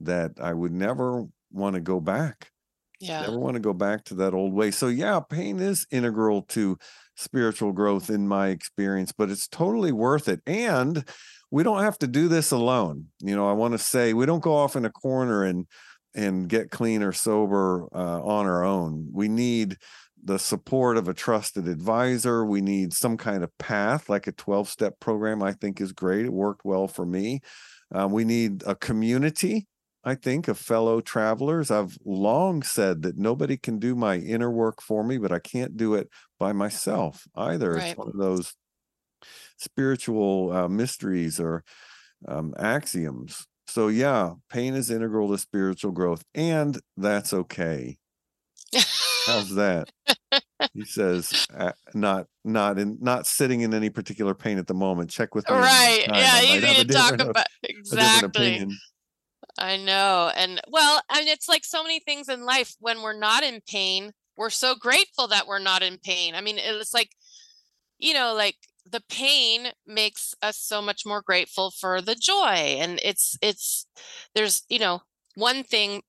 that 0.00 0.32
I 0.40 0.52
would 0.54 0.72
never 0.72 1.24
want 1.50 1.74
to 1.74 1.80
go 1.80 2.00
back. 2.00 2.50
Yeah. 3.00 3.20
Never 3.20 3.38
want 3.38 3.54
to 3.54 3.60
go 3.60 3.72
back 3.72 4.04
to 4.04 4.14
that 4.16 4.34
old 4.34 4.52
way. 4.54 4.70
So 4.70 4.88
yeah, 4.88 5.20
pain 5.20 5.58
is 5.60 5.86
integral 5.90 6.42
to 6.50 6.78
spiritual 7.16 7.72
growth 7.72 8.10
in 8.10 8.28
my 8.28 8.48
experience, 8.48 9.12
but 9.12 9.30
it's 9.30 9.48
totally 9.48 9.92
worth 9.92 10.28
it. 10.28 10.40
And 10.46 11.04
we 11.50 11.62
don't 11.62 11.82
have 11.82 11.98
to 11.98 12.06
do 12.06 12.28
this 12.28 12.50
alone. 12.52 13.08
You 13.20 13.34
know, 13.34 13.48
I 13.48 13.52
want 13.54 13.72
to 13.72 13.78
say 13.78 14.14
we 14.14 14.26
don't 14.26 14.42
go 14.42 14.54
off 14.54 14.76
in 14.76 14.84
a 14.84 14.90
corner 14.92 15.44
and 15.44 15.66
and 16.14 16.48
get 16.48 16.70
clean 16.70 17.02
or 17.02 17.12
sober 17.12 17.88
uh, 17.94 18.22
on 18.22 18.46
our 18.46 18.64
own. 18.64 19.08
We 19.12 19.28
need 19.28 19.76
the 20.22 20.38
support 20.38 20.96
of 20.96 21.08
a 21.08 21.14
trusted 21.14 21.68
advisor. 21.68 22.44
We 22.44 22.60
need 22.60 22.92
some 22.92 23.16
kind 23.16 23.44
of 23.44 23.56
path, 23.58 24.08
like 24.08 24.26
a 24.26 24.32
12 24.32 24.68
step 24.68 25.00
program, 25.00 25.42
I 25.42 25.52
think 25.52 25.80
is 25.80 25.92
great. 25.92 26.26
It 26.26 26.32
worked 26.32 26.64
well 26.64 26.88
for 26.88 27.06
me. 27.06 27.40
Uh, 27.94 28.08
we 28.10 28.24
need 28.24 28.62
a 28.66 28.74
community, 28.74 29.66
I 30.04 30.14
think, 30.14 30.48
of 30.48 30.58
fellow 30.58 31.00
travelers. 31.00 31.70
I've 31.70 31.96
long 32.04 32.62
said 32.62 33.02
that 33.02 33.16
nobody 33.16 33.56
can 33.56 33.78
do 33.78 33.94
my 33.94 34.16
inner 34.16 34.50
work 34.50 34.82
for 34.82 35.04
me, 35.04 35.18
but 35.18 35.32
I 35.32 35.38
can't 35.38 35.76
do 35.76 35.94
it 35.94 36.08
by 36.38 36.52
myself 36.52 37.26
either. 37.34 37.74
Right. 37.74 37.90
It's 37.90 37.98
one 37.98 38.08
of 38.08 38.18
those 38.18 38.54
spiritual 39.56 40.52
uh, 40.52 40.68
mysteries 40.68 41.40
or 41.40 41.64
um, 42.26 42.54
axioms. 42.58 43.46
So, 43.68 43.88
yeah, 43.88 44.32
pain 44.50 44.74
is 44.74 44.90
integral 44.90 45.30
to 45.30 45.38
spiritual 45.38 45.92
growth, 45.92 46.24
and 46.34 46.78
that's 46.96 47.32
okay. 47.32 47.98
How's 49.26 49.54
that? 49.54 49.90
He 50.74 50.84
says, 50.84 51.46
uh, 51.56 51.72
not 51.94 52.26
not 52.44 52.78
in 52.78 52.98
not 53.00 53.28
sitting 53.28 53.60
in 53.60 53.72
any 53.72 53.90
particular 53.90 54.34
pain 54.34 54.58
at 54.58 54.66
the 54.66 54.74
moment. 54.74 55.08
Check 55.08 55.34
with 55.34 55.48
me. 55.48 55.54
right. 55.54 56.04
Yeah. 56.08 56.40
You 56.40 56.48
might 56.60 56.64
have 56.64 56.74
a 56.74 56.78
need 56.78 56.88
to 56.88 56.94
talk 56.94 57.20
about 57.20 57.46
exactly. 57.62 58.66
I 59.56 59.76
know. 59.76 60.32
And 60.36 60.60
well, 60.68 61.00
I 61.08 61.20
mean, 61.20 61.28
it's 61.28 61.48
like 61.48 61.64
so 61.64 61.82
many 61.82 62.00
things 62.00 62.28
in 62.28 62.44
life 62.44 62.74
when 62.80 63.02
we're 63.02 63.18
not 63.18 63.44
in 63.44 63.60
pain, 63.68 64.12
we're 64.36 64.50
so 64.50 64.74
grateful 64.74 65.28
that 65.28 65.46
we're 65.46 65.58
not 65.58 65.82
in 65.82 65.98
pain. 65.98 66.34
I 66.34 66.40
mean, 66.40 66.58
it's 66.58 66.94
like, 66.94 67.10
you 67.98 68.14
know, 68.14 68.34
like 68.34 68.56
the 68.90 69.02
pain 69.08 69.68
makes 69.86 70.34
us 70.42 70.56
so 70.56 70.80
much 70.80 71.04
more 71.04 71.22
grateful 71.22 71.70
for 71.70 72.00
the 72.00 72.14
joy. 72.14 72.76
And 72.80 73.00
it's, 73.02 73.36
it's, 73.42 73.86
there's, 74.34 74.62
you 74.68 74.78
know, 74.78 75.02
one 75.34 75.62
thing 75.62 76.02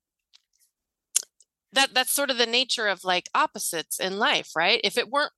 that 1.72 1.94
that's 1.94 2.12
sort 2.12 2.32
of 2.32 2.38
the 2.38 2.46
nature 2.46 2.88
of 2.88 3.04
like 3.04 3.30
opposites 3.36 4.00
in 4.00 4.18
life, 4.18 4.52
right? 4.56 4.82
If 4.84 4.98
it 4.98 5.10
weren't 5.10 5.34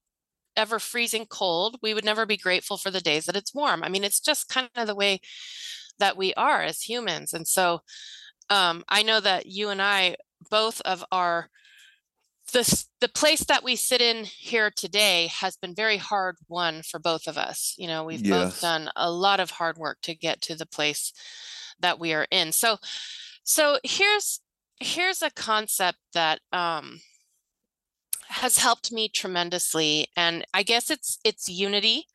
ever 0.55 0.79
freezing 0.79 1.25
cold, 1.25 1.77
we 1.81 1.93
would 1.93 2.05
never 2.05 2.25
be 2.25 2.37
grateful 2.37 2.77
for 2.77 2.91
the 2.91 3.01
days 3.01 3.25
that 3.25 3.35
it's 3.35 3.53
warm. 3.53 3.83
I 3.83 3.89
mean, 3.89 4.03
it's 4.03 4.19
just 4.19 4.49
kind 4.49 4.69
of 4.75 4.87
the 4.87 4.95
way 4.95 5.19
that 5.99 6.17
we 6.17 6.33
are 6.35 6.61
as 6.61 6.81
humans. 6.81 7.33
And 7.33 7.47
so 7.47 7.81
um, 8.49 8.83
I 8.87 9.03
know 9.03 9.19
that 9.19 9.45
you 9.45 9.69
and 9.69 9.81
I 9.81 10.15
both 10.49 10.81
of 10.81 11.03
our 11.11 11.49
the 12.51 12.85
the 12.99 13.07
place 13.09 13.43
that 13.45 13.63
we 13.63 13.75
sit 13.75 14.01
in 14.01 14.25
here 14.25 14.71
today 14.71 15.27
has 15.27 15.57
been 15.57 15.73
very 15.75 15.97
hard 15.97 16.37
won 16.47 16.81
for 16.83 16.99
both 16.99 17.27
of 17.27 17.37
us. 17.37 17.75
You 17.77 17.87
know, 17.87 18.03
we've 18.03 18.23
Yes. 18.23 18.53
both 18.53 18.61
done 18.61 18.89
a 18.95 19.11
lot 19.11 19.39
of 19.39 19.51
hard 19.51 19.77
work 19.77 19.99
to 20.03 20.15
get 20.15 20.41
to 20.43 20.55
the 20.55 20.65
place 20.65 21.13
that 21.79 21.99
we 21.99 22.13
are 22.13 22.27
in. 22.31 22.51
So 22.51 22.77
so 23.43 23.79
here's 23.83 24.41
here's 24.79 25.21
a 25.21 25.31
concept 25.31 25.99
that 26.13 26.39
um 26.51 27.01
has 28.27 28.57
helped 28.57 28.91
me 28.91 29.09
tremendously 29.09 30.07
and 30.15 30.45
I 30.53 30.63
guess 30.63 30.89
it's 30.89 31.19
it's 31.23 31.49
unity 31.49 32.07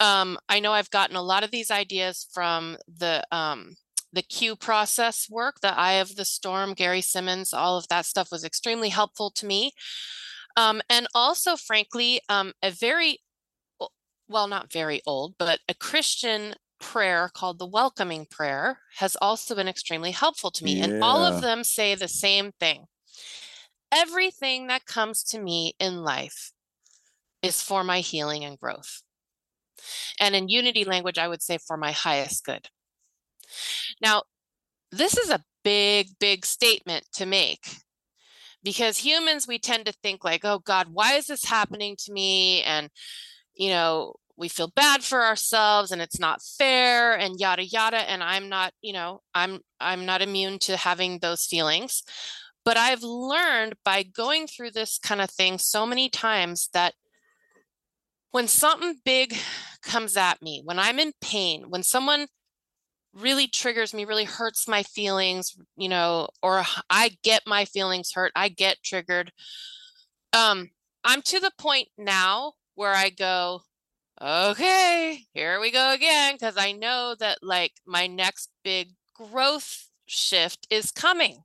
um, 0.00 0.38
I 0.48 0.60
know 0.60 0.72
I've 0.72 0.90
gotten 0.90 1.16
a 1.16 1.22
lot 1.22 1.42
of 1.42 1.50
these 1.50 1.70
ideas 1.70 2.26
from 2.32 2.76
the 2.86 3.24
um, 3.32 3.76
the 4.12 4.22
Q 4.22 4.56
process 4.56 5.28
work, 5.30 5.60
the 5.60 5.78
Eye 5.78 5.94
of 5.94 6.16
the 6.16 6.24
Storm, 6.24 6.74
Gary 6.74 7.00
Simmons, 7.00 7.52
all 7.52 7.76
of 7.76 7.88
that 7.88 8.06
stuff 8.06 8.30
was 8.32 8.44
extremely 8.44 8.88
helpful 8.88 9.30
to 9.32 9.46
me. 9.46 9.72
Um, 10.56 10.80
and 10.88 11.06
also, 11.14 11.56
frankly, 11.56 12.20
um, 12.28 12.52
a 12.62 12.70
very 12.70 13.20
well, 14.28 14.48
not 14.48 14.72
very 14.72 15.00
old, 15.06 15.34
but 15.38 15.60
a 15.68 15.74
Christian 15.74 16.54
prayer 16.80 17.30
called 17.32 17.58
the 17.58 17.66
welcoming 17.66 18.26
prayer 18.30 18.78
has 18.98 19.16
also 19.20 19.54
been 19.54 19.68
extremely 19.68 20.10
helpful 20.10 20.50
to 20.50 20.64
me. 20.64 20.80
And 20.80 21.02
all 21.02 21.24
of 21.24 21.40
them 21.40 21.64
say 21.64 21.94
the 21.94 22.08
same 22.08 22.52
thing. 22.60 22.86
Everything 23.90 24.66
that 24.66 24.84
comes 24.86 25.22
to 25.24 25.40
me 25.40 25.74
in 25.80 26.02
life 26.02 26.52
is 27.42 27.62
for 27.62 27.82
my 27.82 28.00
healing 28.00 28.44
and 28.44 28.58
growth. 28.58 29.02
And 30.20 30.36
in 30.36 30.48
unity 30.48 30.84
language, 30.84 31.18
I 31.18 31.28
would 31.28 31.42
say 31.42 31.58
for 31.58 31.76
my 31.76 31.92
highest 31.92 32.44
good. 32.44 32.68
Now, 34.00 34.22
this 34.90 35.16
is 35.16 35.30
a 35.30 35.44
big, 35.64 36.18
big 36.18 36.46
statement 36.46 37.06
to 37.14 37.26
make 37.26 37.66
because 38.62 38.98
humans, 38.98 39.46
we 39.46 39.58
tend 39.58 39.86
to 39.86 39.92
think 39.92 40.24
like, 40.24 40.44
oh 40.44 40.58
God, 40.58 40.88
why 40.92 41.14
is 41.14 41.26
this 41.26 41.44
happening 41.44 41.96
to 42.04 42.12
me? 42.12 42.62
And, 42.62 42.90
you 43.54 43.70
know, 43.70 44.14
we 44.36 44.48
feel 44.48 44.72
bad 44.74 45.02
for 45.02 45.24
ourselves 45.24 45.90
and 45.90 46.00
it's 46.00 46.20
not 46.20 46.40
fair 46.40 47.18
and 47.18 47.40
yada 47.40 47.64
yada 47.64 47.96
and 47.96 48.22
i'm 48.22 48.48
not 48.48 48.72
you 48.80 48.92
know 48.92 49.20
i'm 49.34 49.58
i'm 49.80 50.06
not 50.06 50.22
immune 50.22 50.60
to 50.60 50.76
having 50.76 51.18
those 51.18 51.44
feelings 51.44 52.04
but 52.64 52.76
i've 52.76 53.02
learned 53.02 53.74
by 53.84 54.04
going 54.04 54.46
through 54.46 54.70
this 54.70 54.96
kind 54.96 55.20
of 55.20 55.28
thing 55.28 55.58
so 55.58 55.84
many 55.84 56.08
times 56.08 56.68
that 56.72 56.94
when 58.30 58.46
something 58.46 58.96
big 59.04 59.36
comes 59.82 60.16
at 60.16 60.42
me, 60.42 60.60
when 60.64 60.78
I'm 60.78 60.98
in 60.98 61.12
pain, 61.20 61.64
when 61.68 61.82
someone 61.82 62.26
really 63.14 63.46
triggers 63.46 63.94
me, 63.94 64.04
really 64.04 64.24
hurts 64.24 64.68
my 64.68 64.82
feelings, 64.82 65.56
you 65.76 65.88
know, 65.88 66.28
or 66.42 66.62
I 66.90 67.16
get 67.22 67.42
my 67.46 67.64
feelings 67.64 68.12
hurt, 68.12 68.32
I 68.36 68.48
get 68.48 68.82
triggered. 68.84 69.32
Um, 70.32 70.70
I'm 71.04 71.22
to 71.22 71.40
the 71.40 71.52
point 71.58 71.88
now 71.96 72.52
where 72.74 72.94
I 72.94 73.10
go, 73.10 73.62
okay, 74.20 75.24
here 75.32 75.60
we 75.60 75.70
go 75.70 75.92
again, 75.92 76.34
because 76.34 76.56
I 76.56 76.72
know 76.72 77.14
that 77.18 77.38
like 77.42 77.72
my 77.86 78.06
next 78.06 78.50
big 78.62 78.90
growth 79.14 79.88
shift 80.06 80.66
is 80.70 80.90
coming. 80.90 81.42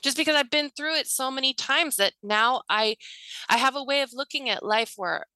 Just 0.00 0.16
because 0.16 0.36
I've 0.36 0.50
been 0.50 0.70
through 0.70 0.94
it 0.96 1.06
so 1.06 1.30
many 1.30 1.52
times 1.52 1.96
that 1.96 2.14
now 2.22 2.62
I 2.68 2.96
I 3.48 3.58
have 3.58 3.76
a 3.76 3.84
way 3.84 4.00
of 4.00 4.12
looking 4.12 4.48
at 4.48 4.64
life 4.64 4.94
where 4.96 5.26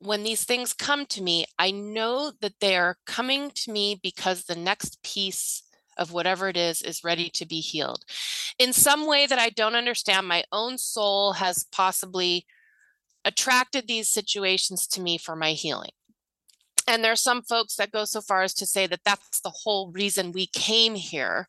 when 0.00 0.22
these 0.22 0.44
things 0.44 0.72
come 0.72 1.06
to 1.06 1.22
me, 1.22 1.44
I 1.58 1.70
know 1.70 2.32
that 2.40 2.60
they 2.60 2.76
are 2.76 2.96
coming 3.06 3.50
to 3.50 3.72
me 3.72 3.98
because 4.02 4.44
the 4.44 4.56
next 4.56 5.02
piece 5.02 5.62
of 5.96 6.12
whatever 6.12 6.48
it 6.48 6.56
is 6.56 6.80
is 6.82 7.02
ready 7.02 7.28
to 7.30 7.46
be 7.46 7.60
healed. 7.60 8.04
In 8.58 8.72
some 8.72 9.06
way 9.06 9.26
that 9.26 9.38
I 9.38 9.50
don't 9.50 9.74
understand, 9.74 10.28
my 10.28 10.44
own 10.52 10.78
soul 10.78 11.32
has 11.32 11.66
possibly 11.72 12.46
attracted 13.24 13.88
these 13.88 14.08
situations 14.08 14.86
to 14.88 15.00
me 15.00 15.18
for 15.18 15.34
my 15.34 15.52
healing. 15.52 15.90
And 16.88 17.04
there 17.04 17.12
are 17.12 17.16
some 17.16 17.42
folks 17.42 17.76
that 17.76 17.92
go 17.92 18.06
so 18.06 18.22
far 18.22 18.42
as 18.42 18.54
to 18.54 18.66
say 18.66 18.86
that 18.86 19.04
that's 19.04 19.40
the 19.40 19.52
whole 19.62 19.92
reason 19.92 20.32
we 20.32 20.46
came 20.46 20.94
here, 20.94 21.46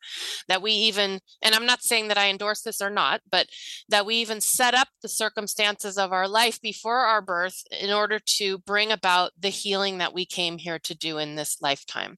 that 0.49 0.61
we 0.61 0.73
even, 0.73 1.21
and 1.41 1.55
I'm 1.55 1.65
not 1.65 1.81
saying 1.81 2.09
that 2.09 2.17
I 2.17 2.29
endorse 2.29 2.61
this 2.61 2.81
or 2.81 2.89
not, 2.89 3.21
but 3.31 3.47
that 3.87 4.05
we 4.05 4.15
even 4.15 4.41
set 4.41 4.73
up 4.73 4.89
the 5.01 5.07
circumstances 5.07 5.97
of 5.97 6.11
our 6.11 6.27
life 6.27 6.61
before 6.61 6.99
our 6.99 7.21
birth 7.21 7.63
in 7.71 7.89
order 7.89 8.19
to 8.37 8.57
bring 8.59 8.91
about 8.91 9.31
the 9.39 9.47
healing 9.47 9.97
that 9.99 10.13
we 10.13 10.25
came 10.25 10.57
here 10.57 10.77
to 10.79 10.93
do 10.93 11.17
in 11.17 11.35
this 11.35 11.61
lifetime. 11.61 12.17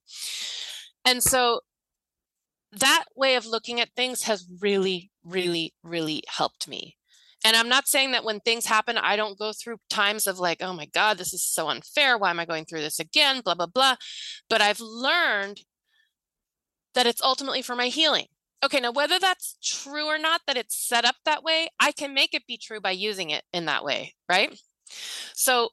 And 1.05 1.21
so 1.21 1.59
that 2.71 3.05
way 3.15 3.35
of 3.35 3.45
looking 3.45 3.79
at 3.79 3.89
things 3.95 4.23
has 4.23 4.47
really, 4.59 5.11
really, 5.23 5.75
really 5.83 6.23
helped 6.27 6.67
me. 6.67 6.97
And 7.43 7.55
I'm 7.55 7.69
not 7.69 7.87
saying 7.87 8.11
that 8.11 8.23
when 8.23 8.39
things 8.39 8.65
happen, 8.65 8.97
I 8.97 9.15
don't 9.15 9.39
go 9.39 9.51
through 9.51 9.77
times 9.89 10.27
of 10.27 10.37
like, 10.37 10.61
oh 10.61 10.73
my 10.73 10.85
God, 10.85 11.17
this 11.17 11.33
is 11.33 11.43
so 11.43 11.69
unfair. 11.69 12.17
Why 12.17 12.29
am 12.29 12.39
I 12.39 12.45
going 12.45 12.65
through 12.65 12.81
this 12.81 12.99
again? 12.99 13.41
Blah, 13.43 13.55
blah, 13.55 13.65
blah. 13.65 13.95
But 14.49 14.61
I've 14.61 14.79
learned 14.79 15.61
that 16.93 17.07
it's 17.07 17.21
ultimately 17.21 17.61
for 17.61 17.75
my 17.75 17.87
healing. 17.87 18.27
Okay, 18.63 18.79
now 18.79 18.91
whether 18.91 19.17
that's 19.17 19.57
true 19.63 20.05
or 20.05 20.19
not, 20.19 20.41
that 20.45 20.57
it's 20.57 20.77
set 20.77 21.03
up 21.03 21.15
that 21.25 21.41
way, 21.41 21.69
I 21.79 21.91
can 21.91 22.13
make 22.13 22.35
it 22.35 22.45
be 22.47 22.57
true 22.57 22.79
by 22.79 22.91
using 22.91 23.31
it 23.31 23.43
in 23.51 23.65
that 23.65 23.83
way, 23.83 24.13
right? 24.29 24.55
So 25.33 25.69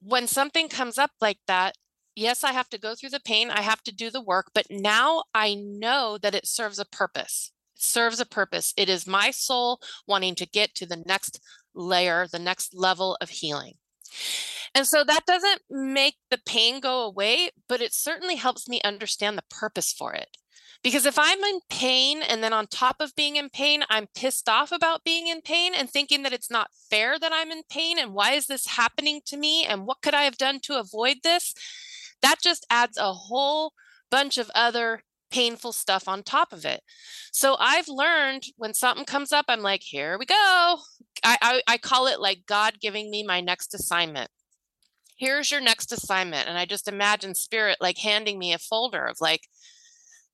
when 0.00 0.26
something 0.26 0.68
comes 0.68 0.98
up 0.98 1.12
like 1.20 1.38
that, 1.46 1.76
yes, 2.16 2.42
I 2.42 2.52
have 2.52 2.68
to 2.70 2.78
go 2.78 2.94
through 2.94 3.10
the 3.10 3.20
pain, 3.20 3.50
I 3.50 3.60
have 3.60 3.82
to 3.84 3.94
do 3.94 4.10
the 4.10 4.22
work, 4.22 4.50
but 4.52 4.66
now 4.68 5.24
I 5.32 5.54
know 5.54 6.18
that 6.20 6.34
it 6.34 6.46
serves 6.46 6.80
a 6.80 6.84
purpose. 6.84 7.52
Serves 7.76 8.20
a 8.20 8.26
purpose. 8.26 8.72
It 8.76 8.88
is 8.88 9.06
my 9.06 9.30
soul 9.30 9.80
wanting 10.06 10.34
to 10.36 10.46
get 10.46 10.74
to 10.76 10.86
the 10.86 11.02
next 11.06 11.40
layer, 11.74 12.26
the 12.26 12.38
next 12.38 12.74
level 12.74 13.16
of 13.20 13.30
healing. 13.30 13.74
And 14.74 14.86
so 14.86 15.04
that 15.04 15.26
doesn't 15.26 15.62
make 15.70 16.16
the 16.30 16.38
pain 16.44 16.80
go 16.80 17.02
away, 17.02 17.50
but 17.68 17.80
it 17.80 17.94
certainly 17.94 18.36
helps 18.36 18.68
me 18.68 18.80
understand 18.84 19.38
the 19.38 19.44
purpose 19.48 19.92
for 19.92 20.12
it. 20.12 20.36
Because 20.82 21.06
if 21.06 21.18
I'm 21.18 21.40
in 21.40 21.60
pain 21.68 22.22
and 22.22 22.42
then 22.42 22.52
on 22.52 22.66
top 22.66 22.96
of 23.00 23.16
being 23.16 23.36
in 23.36 23.48
pain, 23.48 23.82
I'm 23.88 24.06
pissed 24.14 24.48
off 24.48 24.72
about 24.72 25.04
being 25.04 25.26
in 25.26 25.40
pain 25.40 25.72
and 25.74 25.90
thinking 25.90 26.22
that 26.22 26.32
it's 26.32 26.50
not 26.50 26.70
fair 26.90 27.18
that 27.18 27.32
I'm 27.34 27.50
in 27.50 27.62
pain 27.70 27.98
and 27.98 28.12
why 28.12 28.32
is 28.32 28.46
this 28.46 28.66
happening 28.66 29.20
to 29.26 29.36
me 29.36 29.64
and 29.64 29.86
what 29.86 30.02
could 30.02 30.14
I 30.14 30.22
have 30.22 30.38
done 30.38 30.60
to 30.60 30.78
avoid 30.78 31.18
this? 31.22 31.54
That 32.22 32.36
just 32.42 32.66
adds 32.70 32.98
a 32.98 33.12
whole 33.12 33.72
bunch 34.10 34.38
of 34.38 34.50
other 34.54 35.02
painful 35.30 35.72
stuff 35.72 36.08
on 36.08 36.22
top 36.22 36.52
of 36.52 36.64
it. 36.64 36.82
So 37.32 37.56
I've 37.58 37.88
learned 37.88 38.44
when 38.56 38.74
something 38.74 39.04
comes 39.04 39.32
up, 39.32 39.46
I'm 39.48 39.60
like, 39.60 39.82
here 39.82 40.18
we 40.18 40.26
go. 40.26 40.78
I, 41.24 41.38
I, 41.42 41.62
I 41.66 41.78
call 41.78 42.06
it 42.06 42.20
like 42.20 42.46
God 42.46 42.74
giving 42.80 43.10
me 43.10 43.22
my 43.22 43.40
next 43.40 43.74
assignment. 43.74 44.30
Here's 45.18 45.50
your 45.50 45.60
next 45.60 45.92
assignment. 45.92 46.48
And 46.48 46.58
I 46.58 46.66
just 46.66 46.88
imagine 46.88 47.34
spirit 47.34 47.78
like 47.80 47.98
handing 47.98 48.38
me 48.38 48.52
a 48.52 48.58
folder 48.58 49.04
of 49.04 49.16
like, 49.20 49.48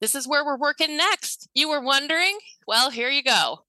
this 0.01 0.15
is 0.15 0.27
where 0.27 0.45
we're 0.45 0.59
working 0.59 0.97
next. 0.97 1.49
You 1.55 1.69
were 1.69 1.81
wondering? 1.81 2.39
Well, 2.67 2.91
here 2.91 3.09
you 3.09 3.23
go. 3.23 3.61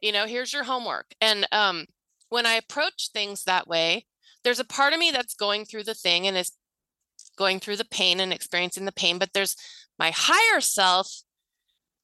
You 0.00 0.12
know, 0.12 0.26
here's 0.26 0.52
your 0.52 0.64
homework. 0.64 1.14
And 1.20 1.46
um, 1.52 1.84
when 2.30 2.46
I 2.46 2.54
approach 2.54 3.10
things 3.12 3.44
that 3.44 3.68
way, 3.68 4.06
there's 4.42 4.58
a 4.58 4.64
part 4.64 4.94
of 4.94 4.98
me 4.98 5.10
that's 5.10 5.34
going 5.34 5.66
through 5.66 5.84
the 5.84 5.94
thing 5.94 6.26
and 6.26 6.36
is 6.36 6.52
going 7.40 7.58
through 7.58 7.76
the 7.76 7.84
pain 7.86 8.20
and 8.20 8.32
experiencing 8.32 8.84
the 8.84 8.92
pain, 8.92 9.18
but 9.18 9.30
there's 9.32 9.56
my 9.98 10.12
higher 10.14 10.60
self 10.60 11.22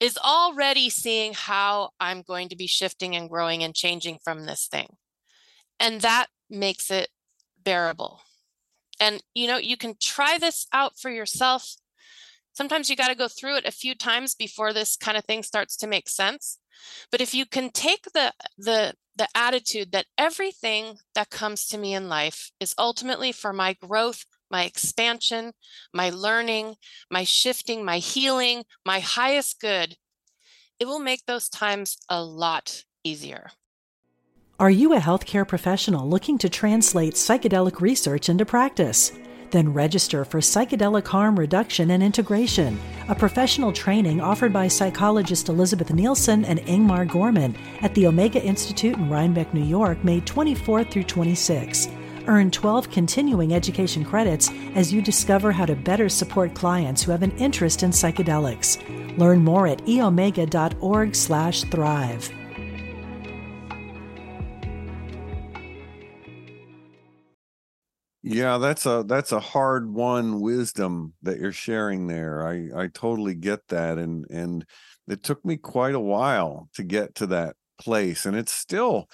is 0.01 0.19
already 0.19 0.91
seeing 0.91 1.35
how 1.35 1.91
I'm 2.01 2.23
going 2.23 2.49
to 2.49 2.57
be 2.57 2.67
shifting 2.67 3.15
and 3.15 3.31
growing 3.31 3.63
and 3.63 3.75
changing 3.75 4.19
from 4.25 4.47
this 4.47 4.67
thing. 4.67 4.89
And 5.79 6.01
that 6.01 6.27
makes 6.51 6.91
it 6.91 7.09
bearable. 7.63 8.21
And 8.99 9.23
you 9.35 9.47
know, 9.47 9.59
you 9.59 9.77
can 9.77 9.95
try 10.01 10.39
this 10.39 10.67
out 10.73 10.99
for 10.99 11.11
yourself 11.11 11.77
sometimes 12.57 12.89
you 12.89 12.97
got 12.97 13.09
to 13.09 13.15
go 13.15 13.29
through 13.29 13.57
it 13.57 13.67
a 13.67 13.71
few 13.71 13.95
times 13.95 14.35
before 14.35 14.73
this 14.73 14.97
kind 14.97 15.17
of 15.17 15.25
thing 15.25 15.43
starts 15.43 15.77
to 15.77 15.87
make 15.87 16.09
sense 16.09 16.59
but 17.11 17.21
if 17.21 17.35
you 17.35 17.47
can 17.47 17.71
take 17.71 18.05
the 18.15 18.33
the 18.59 18.95
the 19.15 19.29
attitude 19.35 19.93
that 19.93 20.07
everything 20.19 20.97
that 21.15 21.31
comes 21.31 21.67
to 21.67 21.79
me 21.79 21.95
in 21.95 22.09
life 22.09 22.51
is 22.61 22.75
ultimately 22.79 23.33
for 23.33 23.53
my 23.53 23.75
growth 23.75 24.25
my 24.51 24.65
expansion 24.65 25.53
my 25.93 26.11
learning 26.11 26.75
my 27.11 27.25
shifting 27.25 27.85
my 27.85 27.99
healing 27.99 28.65
my 28.85 29.01
highest 29.01 29.61
good 29.61 29.97
it 30.79 30.87
will 30.87 31.01
make 31.01 31.25
those 31.27 31.49
times 31.49 31.97
a 32.09 32.23
lot 32.23 32.85
easier 33.05 33.51
are 34.59 34.71
you 34.71 34.95
a 34.95 34.99
healthcare 34.99 35.47
professional 35.47 36.09
looking 36.09 36.39
to 36.39 36.49
translate 36.49 37.15
psychedelic 37.15 37.81
research 37.81 38.29
into 38.29 38.45
practice 38.45 39.13
then 39.51 39.73
register 39.73 40.25
for 40.25 40.41
Psychedelic 40.41 41.07
Harm 41.07 41.39
Reduction 41.39 41.91
and 41.91 42.03
Integration, 42.03 42.79
a 43.09 43.15
professional 43.15 43.73
training 43.73 44.21
offered 44.21 44.53
by 44.53 44.69
psychologist 44.69 45.49
Elizabeth 45.49 45.89
Nielson 45.89 46.45
and 46.47 46.61
Ingmar 46.61 47.09
Gorman 47.09 47.57
at 47.81 47.95
the 47.95 48.07
Omega 48.07 48.43
Institute 48.43 48.97
in 48.97 49.09
Rhinebeck, 49.09 49.53
New 49.55 49.65
York, 49.65 50.03
May 50.05 50.21
24 50.21 50.85
through 50.85 51.05
26. 51.05 51.89
Earn 52.29 52.51
12 52.51 52.91
continuing 52.91 53.55
education 53.55 54.05
credits 54.05 54.51
as 54.75 54.93
you 54.93 55.01
discover 55.03 55.53
how 55.53 55.67
to 55.67 55.77
better 55.77 56.09
support 56.09 56.55
clients 56.55 57.03
who 57.03 57.13
have 57.13 57.23
an 57.23 57.37
interest 57.39 57.83
in 57.83 57.91
psychedelics. 57.91 59.19
Learn 59.19 59.45
more 59.45 59.67
at 59.67 59.85
eomega.org/thrive. 59.87 62.33
Yeah, 68.29 68.59
that's 68.59 68.87
a 68.87 69.05
that's 69.07 69.31
a 69.31 69.39
hard 69.39 69.89
won 69.89 70.41
wisdom 70.41 71.15
that 71.23 71.39
you're 71.39 71.53
sharing 71.53 72.09
there. 72.09 72.45
I 72.45 72.71
I 72.75 72.89
totally 72.89 73.37
get 73.37 73.69
that 73.69 73.99
and 73.99 74.27
and 74.29 74.67
it 75.07 75.23
took 75.23 75.45
me 75.45 75.57
quite 75.57 75.95
a 75.95 76.01
while 76.01 76.69
to 76.75 76.83
get 76.83 77.15
to 77.17 77.29
that 77.29 77.55
place 77.79 78.27
and 78.27 78.37
it's 78.37 78.51
still 78.51 79.09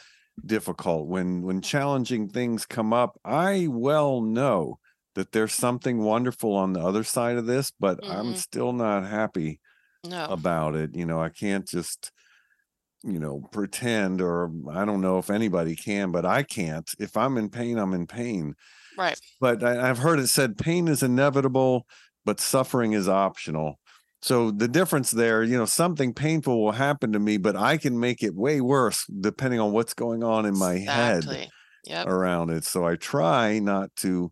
difficult 0.45 1.09
when 1.09 1.43
when 1.43 1.61
challenging 1.61 2.29
things 2.29 2.67
come 2.67 2.93
up. 2.93 3.19
I 3.25 3.69
well 3.71 4.21
know 4.21 4.79
that 5.15 5.33
there's 5.33 5.55
something 5.55 5.99
wonderful 5.99 6.55
on 6.55 6.73
the 6.73 6.81
other 6.81 7.05
side 7.05 7.37
of 7.37 7.47
this, 7.47 7.73
but 7.79 8.01
mm-hmm. 8.01 8.13
I'm 8.13 8.35
still 8.37 8.73
not 8.73 9.07
happy 9.07 9.61
no. 10.05 10.25
about 10.27 10.75
it. 10.75 10.97
You 10.97 11.07
know, 11.07 11.21
I 11.21 11.29
can't 11.29 11.67
just 11.67 12.11
you 13.05 13.19
know 13.19 13.43
pretend 13.53 14.21
or 14.21 14.51
I 14.71 14.85
don't 14.85 15.01
know 15.01 15.19
if 15.19 15.31
anybody 15.31 15.77
can, 15.77 16.13
but 16.13 16.25
I 16.25 16.43
can't. 16.43 16.91
If 16.99 17.17
I'm 17.17 17.37
in 17.37 17.51
pain, 17.51 17.79
I'm 17.79 17.95
in 17.95 18.07
pain 18.07 18.55
Right. 18.97 19.19
But 19.41 19.63
I, 19.63 19.89
I've 19.89 19.99
heard 19.99 20.19
it 20.19 20.29
said 20.29 20.59
pain 20.59 20.89
is 20.89 21.03
inevitable, 21.03 21.87
but 22.25 22.41
suffering 22.41 22.93
is 22.93 23.09
optional. 23.09 23.79
So 24.23 24.53
the 24.53 24.69
difference 24.69 25.11
there, 25.11 25.43
you 25.43 25.59
know, 25.59 25.65
something 25.65 26.15
painful 26.15 26.63
will 26.63 26.73
happen 26.73 27.13
to 27.13 27.19
me, 27.19 27.39
but 27.39 27.57
I 27.57 27.77
can 27.77 27.99
make 27.99 28.23
it 28.23 28.35
way 28.35 28.61
worse 28.61 29.05
depending 29.07 29.59
on 29.59 29.73
what's 29.73 29.95
going 29.95 30.23
on 30.23 30.47
in 30.47 30.57
my 30.57 30.75
exactly. 30.75 31.39
head 31.39 31.49
yep. 31.85 32.07
around 32.07 32.51
it. 32.51 32.65
So 32.65 32.87
I 32.87 32.95
try 32.95 33.59
not 33.59 33.95
to 33.97 34.31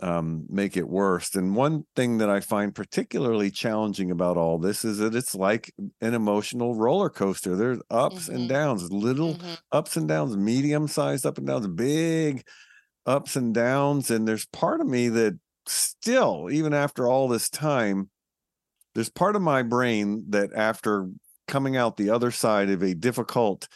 um, 0.00 0.44
make 0.50 0.76
it 0.76 0.86
worse. 0.86 1.34
And 1.34 1.56
one 1.56 1.84
thing 1.96 2.18
that 2.18 2.28
I 2.28 2.40
find 2.40 2.74
particularly 2.74 3.50
challenging 3.50 4.10
about 4.10 4.36
all 4.36 4.58
this 4.58 4.84
is 4.84 4.98
that 4.98 5.14
it's 5.14 5.34
like 5.34 5.72
an 6.02 6.12
emotional 6.12 6.74
roller 6.74 7.08
coaster. 7.08 7.56
There's 7.56 7.80
ups 7.90 8.28
mm-hmm. 8.28 8.34
and 8.34 8.48
downs, 8.48 8.92
little 8.92 9.36
mm-hmm. 9.36 9.54
ups 9.72 9.96
and 9.96 10.06
downs, 10.06 10.36
medium 10.36 10.86
sized 10.86 11.24
up 11.24 11.38
and 11.38 11.46
downs, 11.46 11.66
big 11.68 12.46
ups 13.06 13.36
and 13.36 13.54
downs. 13.54 14.10
And 14.10 14.28
there's 14.28 14.46
part 14.46 14.82
of 14.82 14.86
me 14.86 15.08
that 15.08 15.38
still, 15.66 16.48
even 16.50 16.74
after 16.74 17.08
all 17.08 17.28
this 17.28 17.48
time, 17.48 18.10
there's 18.94 19.10
part 19.10 19.36
of 19.36 19.42
my 19.42 19.62
brain 19.62 20.24
that 20.30 20.50
after 20.54 21.08
coming 21.48 21.76
out 21.76 21.96
the 21.96 22.10
other 22.10 22.30
side 22.30 22.70
of 22.70 22.82
a 22.82 22.94
difficult 22.94 23.68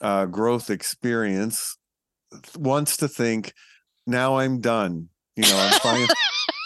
uh, 0.00 0.26
growth 0.26 0.70
experience 0.70 1.76
wants 2.56 2.98
to 2.98 3.08
think, 3.08 3.52
now 4.06 4.38
I'm 4.38 4.60
done. 4.60 5.08
You 5.36 5.44
know, 5.44 5.56
I'm 5.56 5.80
fine. 5.80 6.08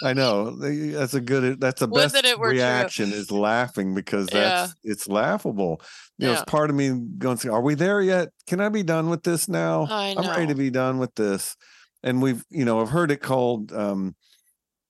I 0.02 0.12
know 0.12 0.50
that's 0.56 1.14
a 1.14 1.20
good. 1.20 1.60
That's 1.60 1.80
the 1.80 1.88
best 1.88 2.16
reaction 2.38 3.10
true. 3.10 3.18
is 3.18 3.30
laughing 3.30 3.94
because 3.94 4.26
that's 4.26 4.74
yeah. 4.82 4.90
it's 4.92 5.08
laughable. 5.08 5.80
You 6.18 6.26
yeah. 6.26 6.26
know, 6.26 6.32
it's 6.34 6.50
part 6.50 6.68
of 6.68 6.76
me 6.76 6.90
going, 7.16 7.38
"Are 7.48 7.62
we 7.62 7.74
there 7.74 8.00
yet? 8.00 8.30
Can 8.46 8.60
I 8.60 8.68
be 8.68 8.82
done 8.82 9.08
with 9.08 9.22
this 9.22 9.48
now? 9.48 9.86
I'm 9.88 10.28
ready 10.28 10.48
to 10.48 10.54
be 10.54 10.70
done 10.70 10.98
with 10.98 11.14
this." 11.14 11.56
and 12.04 12.22
we've 12.22 12.44
you 12.50 12.64
know 12.64 12.80
i've 12.80 12.90
heard 12.90 13.10
it 13.10 13.20
called 13.20 13.72
um, 13.72 14.14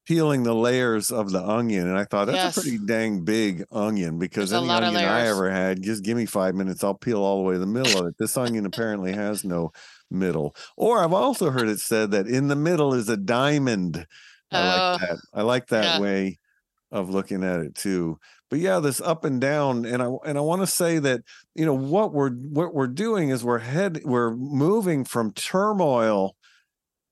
peeling 0.06 0.42
the 0.42 0.54
layers 0.54 1.10
of 1.10 1.30
the 1.30 1.42
onion 1.42 1.88
and 1.88 1.98
i 1.98 2.04
thought 2.04 2.26
that's 2.26 2.36
yes. 2.36 2.56
a 2.56 2.60
pretty 2.60 2.78
dang 2.78 3.24
big 3.24 3.64
onion 3.72 4.18
because 4.18 4.50
There's 4.50 4.62
any 4.62 4.70
onion 4.70 4.96
i 4.96 5.26
ever 5.26 5.50
had 5.50 5.82
just 5.82 6.04
give 6.04 6.16
me 6.16 6.26
five 6.26 6.54
minutes 6.54 6.84
i'll 6.84 6.94
peel 6.94 7.22
all 7.22 7.38
the 7.38 7.42
way 7.44 7.54
to 7.54 7.58
the 7.58 7.66
middle 7.66 8.00
of 8.00 8.06
it. 8.06 8.16
This 8.18 8.36
onion 8.36 8.66
apparently 8.66 9.12
has 9.12 9.44
no 9.44 9.72
middle. 10.10 10.54
Or 10.76 11.02
i've 11.02 11.12
also 11.12 11.50
heard 11.50 11.68
it 11.68 11.80
said 11.80 12.10
that 12.12 12.26
in 12.26 12.48
the 12.48 12.56
middle 12.56 12.94
is 12.94 13.08
a 13.08 13.16
diamond. 13.16 14.06
I 14.52 14.66
like 14.66 15.02
oh, 15.02 15.06
that. 15.06 15.18
I 15.32 15.42
like 15.42 15.66
that 15.68 15.84
yeah. 15.84 16.00
way 16.00 16.38
of 16.92 17.10
looking 17.10 17.42
at 17.42 17.60
it 17.60 17.74
too. 17.74 18.18
But 18.50 18.58
yeah 18.60 18.78
this 18.80 19.00
up 19.00 19.24
and 19.24 19.40
down 19.40 19.84
and 19.84 20.02
i 20.02 20.08
and 20.24 20.38
i 20.38 20.40
want 20.40 20.62
to 20.62 20.66
say 20.66 20.98
that 21.00 21.22
you 21.54 21.66
know 21.66 21.74
what 21.74 22.12
we're 22.12 22.30
what 22.30 22.74
we're 22.74 22.86
doing 22.86 23.30
is 23.30 23.42
we're 23.42 23.58
head 23.58 24.02
we're 24.04 24.34
moving 24.34 25.04
from 25.04 25.32
turmoil 25.32 26.36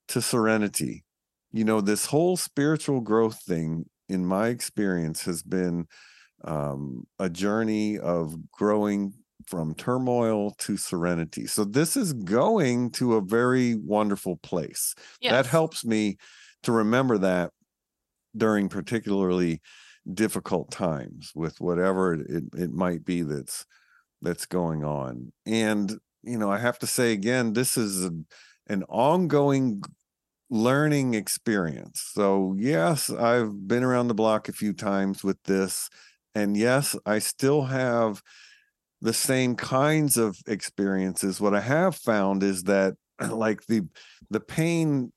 to 0.09 0.23
serenity. 0.23 1.05
You 1.53 1.65
know, 1.65 1.81
this 1.81 2.07
whole 2.07 2.37
spiritual 2.37 3.01
growth 3.01 3.43
thing, 3.43 3.87
in 4.09 4.27
my 4.27 4.49
experience, 4.49 5.25
has 5.25 5.43
been 5.43 5.87
um, 6.45 7.05
a 7.19 7.29
journey 7.31 7.99
of 7.99 8.35
growing 8.51 9.15
from 9.47 9.75
turmoil 9.75 10.53
to 10.53 10.77
serenity. 10.77 11.47
So 11.47 11.65
this 11.65 11.97
is 11.97 12.13
going 12.13 12.91
to 12.93 13.17
a 13.17 13.21
very 13.21 13.75
wonderful 13.75 14.37
place. 14.37 14.95
Yes. 15.21 15.33
That 15.33 15.47
helps 15.47 15.85
me 15.85 16.17
to 16.63 16.73
remember 16.73 17.19
that 17.19 17.51
during 18.37 18.69
particularly 18.69 19.61
difficult 20.13 20.71
times 20.71 21.33
with 21.35 21.61
whatever 21.61 22.15
it, 22.15 22.45
it 22.55 22.73
might 22.73 23.05
be 23.05 23.23
that's 23.23 23.67
that's 24.21 24.47
going 24.47 24.85
on. 24.85 25.33
And 25.47 25.93
you 26.23 26.39
know, 26.39 26.51
I 26.51 26.59
have 26.59 26.79
to 26.81 26.87
say 26.87 27.13
again, 27.13 27.53
this 27.53 27.77
is 27.77 28.05
a, 28.05 28.11
an 28.69 28.85
ongoing 28.89 29.83
learning 30.53 31.15
experience. 31.15 32.11
So, 32.13 32.55
yes, 32.59 33.09
I've 33.09 33.67
been 33.67 33.83
around 33.83 34.09
the 34.09 34.15
block 34.15 34.51
a 34.51 34.53
few 34.53 34.75
times 34.75 35.25
with 35.25 35.43
this. 35.45 35.89
And 36.35 36.59
yes, 36.59 36.95
I 37.07 37.21
still 37.21 37.63
have 37.63 38.23
the 39.01 39.15
same 39.15 39.57
kinds 39.57 40.19
of 40.19 40.37
experiences. 40.47 41.41
What 41.41 41.55
I 41.55 41.63
have 41.63 41.97
found 41.97 42.43
is 42.43 42.65
that 42.65 42.97
like 43.31 43.65
the 43.67 43.89
the 44.29 44.41
pain 44.41 45.11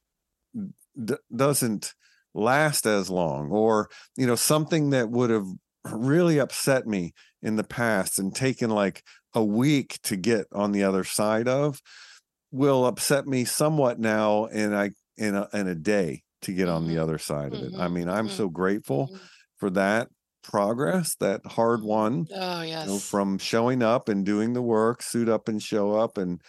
d- 1.04 1.16
doesn't 1.36 1.94
last 2.34 2.86
as 2.86 3.10
long 3.10 3.50
or 3.52 3.90
you 4.16 4.26
know 4.26 4.36
something 4.36 4.92
that 4.92 5.10
would 5.10 5.30
have 5.30 5.48
really 5.92 6.40
upset 6.40 6.88
me 6.88 7.14
in 7.42 7.58
the 7.58 7.64
past 7.64 8.20
and 8.20 8.34
taken 8.34 8.70
like 8.70 9.04
a 9.34 9.44
week 9.44 10.00
to 10.04 10.16
get 10.16 10.46
on 10.54 10.72
the 10.72 10.84
other 10.84 11.04
side 11.04 11.48
of 11.48 11.82
will 12.52 12.86
upset 12.86 13.28
me 13.28 13.46
somewhat 13.46 14.00
now 14.00 14.46
and 14.48 14.76
I 14.76 14.92
in 15.18 15.36
a 15.36 15.48
in 15.54 15.68
a 15.68 15.76
day 15.76 16.24
to 16.44 16.54
get 16.54 16.70
on 16.70 16.86
the 16.86 16.94
mm-hmm. 16.94 17.04
other 17.04 17.18
side 17.18 17.54
of 17.54 17.62
it. 17.62 17.74
I 17.76 17.86
mm-hmm. 17.86 17.94
mean, 17.94 18.10
I'm 18.10 18.28
mm-hmm. 18.28 18.36
so 18.36 18.50
grateful 18.50 19.18
for 19.58 19.70
that. 19.72 20.10
progress, 20.44 21.16
that 21.20 21.42
hard 21.46 21.82
won. 21.82 22.28
Oh 22.32 22.62
You 22.62 22.86
know, 22.86 22.94
yes. 22.94 23.10
from 23.10 23.40
showing 23.40 23.82
up 23.82 24.10
and 24.10 24.24
doing 24.24 24.54
the 24.54 24.62
work, 24.62 25.02
suit 25.02 25.28
up 25.28 25.48
and 25.48 25.62
show 25.62 25.94
up 25.96 26.18
and 26.20 26.40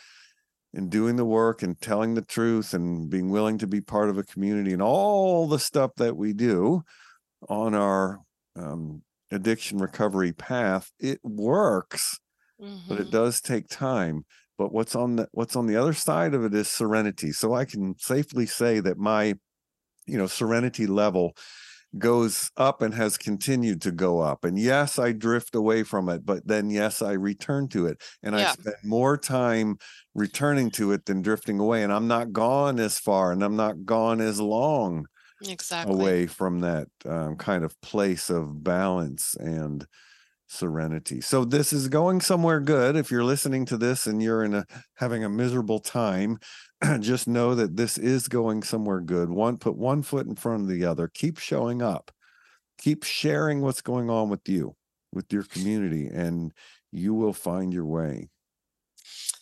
and 0.75 0.91
doing 0.91 1.17
the 1.17 1.25
work 1.25 1.63
and 1.63 1.81
telling 1.81 2.15
the 2.15 2.23
truth 2.23 2.75
and 2.75 3.09
being 3.09 3.31
willing 3.31 3.57
to 3.59 3.67
be 3.67 3.81
part 3.81 4.11
of 4.11 4.19
a 4.19 4.23
community 4.23 4.75
and 4.75 4.83
all 4.83 5.49
the 5.49 5.59
stuff 5.59 5.93
that 5.97 6.15
we 6.15 6.35
do 6.35 6.83
on 7.49 7.75
our 7.75 8.21
um, 8.57 9.03
addiction 9.31 9.79
recovery 9.79 10.33
path, 10.33 10.91
it 11.01 11.19
works, 11.23 12.19
but 12.89 13.01
it 13.01 13.11
does 13.11 13.41
take 13.41 13.69
time. 13.69 14.25
But 14.59 14.73
what's 14.73 14.95
on 14.97 15.17
the 15.17 15.29
what's 15.33 15.57
on 15.57 15.67
the 15.67 15.77
other 15.77 15.93
side 15.93 16.35
of 16.35 16.45
it 16.45 16.55
is 16.55 16.69
serenity. 16.71 17.33
So 17.33 17.55
I 17.55 17.65
can 17.65 17.99
safely 17.99 18.47
say 18.47 18.81
that 18.81 18.99
my, 18.99 19.35
you 20.07 20.19
know, 20.19 20.27
serenity 20.27 20.87
level 20.87 21.37
goes 21.99 22.51
up 22.57 22.83
and 22.83 22.95
has 22.95 23.19
continued 23.19 23.83
to 23.83 23.93
go 23.93 24.21
up. 24.21 24.45
And 24.45 24.59
yes, 24.59 24.99
I 24.99 25.13
drift 25.13 25.55
away 25.55 25.83
from 25.83 26.09
it, 26.09 26.27
but 26.27 26.47
then 26.47 26.71
yes, 26.71 27.03
I 27.03 27.13
return 27.13 27.69
to 27.71 27.87
it. 27.87 28.03
And 28.23 28.37
I 28.37 28.45
spend 28.45 28.77
more 28.85 29.17
time 29.19 29.79
returning 30.15 30.71
to 30.73 30.93
it 30.93 31.07
than 31.07 31.23
drifting 31.23 31.59
away. 31.61 31.83
And 31.83 31.93
I'm 31.93 32.09
not 32.09 32.33
gone 32.33 32.81
as 32.81 32.99
far 32.99 33.33
and 33.33 33.43
I'm 33.43 33.57
not 33.57 33.85
gone 33.85 34.21
as 34.21 34.41
long 34.41 35.07
Exactly. 35.41 35.89
away 35.93 36.27
from 36.27 36.61
that 36.61 36.89
um, 37.05 37.37
kind 37.37 37.65
of 37.65 37.81
place 37.81 38.31
of 38.31 38.63
balance 38.65 39.35
and 39.37 39.87
serenity. 40.47 41.21
So 41.21 41.45
this 41.45 41.73
is 41.73 41.89
going 41.89 42.21
somewhere 42.21 42.61
good. 42.61 42.97
If 42.97 43.11
you're 43.11 43.25
listening 43.25 43.65
to 43.67 43.77
this 43.77 44.07
and 44.07 44.23
you're 44.23 44.45
in 44.45 44.55
a 44.55 44.67
having 44.95 45.25
a 45.25 45.29
miserable 45.29 45.81
time, 45.81 46.39
just 47.01 47.27
know 47.29 47.55
that 47.55 47.77
this 47.77 47.99
is 47.99 48.29
going 48.29 48.63
somewhere 48.63 49.01
good. 49.01 49.31
One 49.31 49.59
put 49.59 49.77
one 49.77 50.03
foot 50.03 50.27
in 50.27 50.37
front 50.37 50.63
of 50.63 50.69
the 50.69 50.85
other. 50.85 51.09
Keep 51.13 51.39
showing 51.39 51.83
up. 51.83 52.11
Keep 52.79 53.05
sharing 53.05 53.63
what's 53.63 53.81
going 53.81 54.11
on 54.11 54.29
with 54.29 54.49
you, 54.49 54.77
with 55.13 55.33
your 55.33 55.45
community, 55.45 56.09
and 56.09 56.53
you 56.93 57.15
will 57.15 57.33
find 57.33 57.73
your 57.73 57.87
way. 57.87 58.29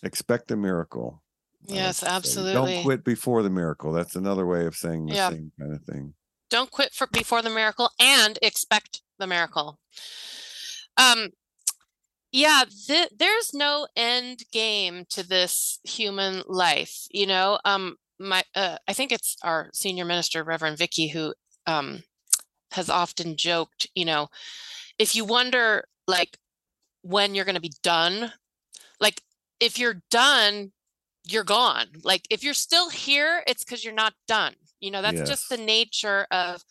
Expect 0.03 0.51
a 0.51 0.57
miracle. 0.57 1.23
Yes, 1.67 1.99
say. 1.99 2.07
absolutely. 2.07 2.53
Don't 2.53 2.83
quit 2.85 3.05
before 3.05 3.43
the 3.43 3.51
miracle. 3.51 3.93
That's 3.93 4.17
another 4.17 4.47
way 4.47 4.67
of 4.67 4.77
saying 4.77 5.07
the 5.07 5.15
Yeah. 5.15 5.31
same 5.31 5.51
kind 5.59 5.73
of 5.73 5.83
thing. 5.85 6.15
Don't 6.51 6.71
quit 6.71 6.93
for 6.93 7.07
before 7.07 7.43
the 7.43 7.51
miracle 7.51 7.91
and 7.99 8.39
expect 8.43 9.03
the 9.19 9.27
miracle. 9.27 9.81
Um 10.97 11.31
yeah, 12.33 12.65
th- 12.87 13.11
there's 13.17 13.53
no 13.55 13.87
end 13.97 14.45
game 14.53 15.05
to 15.11 15.23
this 15.27 15.79
human 15.85 16.43
life, 16.47 17.07
you 17.11 17.27
know. 17.27 17.59
Um 17.65 17.97
my 18.19 18.43
uh, 18.55 18.77
I 18.89 18.93
think 18.93 19.13
it's 19.13 19.37
our 19.43 19.71
senior 19.73 20.05
minister 20.05 20.43
Reverend 20.45 20.79
Vicky 20.79 21.09
who 21.09 21.35
um 21.67 22.03
has 22.73 22.91
often 22.91 23.37
joked, 23.37 23.89
you 23.95 24.05
know, 24.05 24.29
if 24.99 25.15
you 25.17 25.25
wonder 25.25 25.87
like 26.07 26.39
when 27.03 27.35
you're 27.35 27.45
going 27.45 27.55
to 27.57 27.61
be 27.61 27.73
done, 27.83 28.33
like 29.01 29.23
if 29.61 29.79
you're 29.79 30.03
done, 30.11 30.73
you're 31.27 31.45
gone. 31.45 31.87
Like 32.05 32.27
if 32.31 32.43
you're 32.45 32.55
still 32.55 32.91
here, 32.91 33.43
it's 33.47 33.65
because 33.65 33.85
you're 33.85 33.95
not 33.95 34.15
done. 34.29 34.55
You 34.81 34.91
know, 34.91 35.03
that's 35.03 35.23
just 35.23 35.49
the 35.49 35.57
nature 35.59 36.27
of 36.31 36.63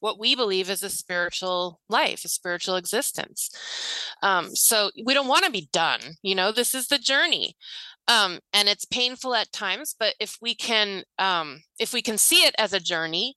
what 0.00 0.18
we 0.18 0.34
believe 0.34 0.70
is 0.70 0.82
a 0.82 0.90
spiritual 0.90 1.80
life, 1.88 2.24
a 2.24 2.28
spiritual 2.28 2.76
existence. 2.76 3.50
Um, 4.22 4.54
so 4.54 4.90
we 5.04 5.14
don't 5.14 5.28
want 5.28 5.44
to 5.44 5.50
be 5.50 5.68
done. 5.72 6.00
You 6.22 6.34
know, 6.34 6.52
this 6.52 6.74
is 6.74 6.88
the 6.88 6.98
journey. 6.98 7.56
Um, 8.06 8.38
and 8.52 8.68
it's 8.68 8.86
painful 8.86 9.34
at 9.34 9.52
times, 9.52 9.94
but 9.98 10.14
if 10.18 10.38
we 10.40 10.54
can 10.54 11.02
um, 11.18 11.62
if 11.78 11.92
we 11.92 12.00
can 12.00 12.16
see 12.16 12.46
it 12.46 12.54
as 12.58 12.72
a 12.72 12.80
journey 12.80 13.36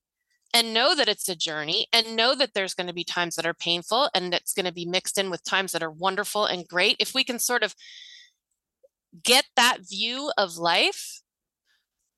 and 0.53 0.73
know 0.73 0.95
that 0.95 1.09
it's 1.09 1.27
a 1.27 1.35
journey 1.35 1.87
and 1.91 2.15
know 2.15 2.35
that 2.35 2.53
there's 2.53 2.73
going 2.73 2.87
to 2.87 2.93
be 2.93 3.03
times 3.03 3.35
that 3.35 3.45
are 3.45 3.53
painful 3.53 4.09
and 4.13 4.33
it's 4.33 4.53
going 4.53 4.65
to 4.65 4.73
be 4.73 4.85
mixed 4.85 5.17
in 5.17 5.29
with 5.29 5.43
times 5.43 5.73
that 5.73 5.83
are 5.83 5.91
wonderful 5.91 6.45
and 6.45 6.67
great, 6.67 6.95
if 6.99 7.13
we 7.13 7.23
can 7.23 7.39
sort 7.39 7.63
of 7.63 7.75
get 9.23 9.45
that 9.55 9.79
view 9.89 10.31
of 10.37 10.57
life, 10.57 11.21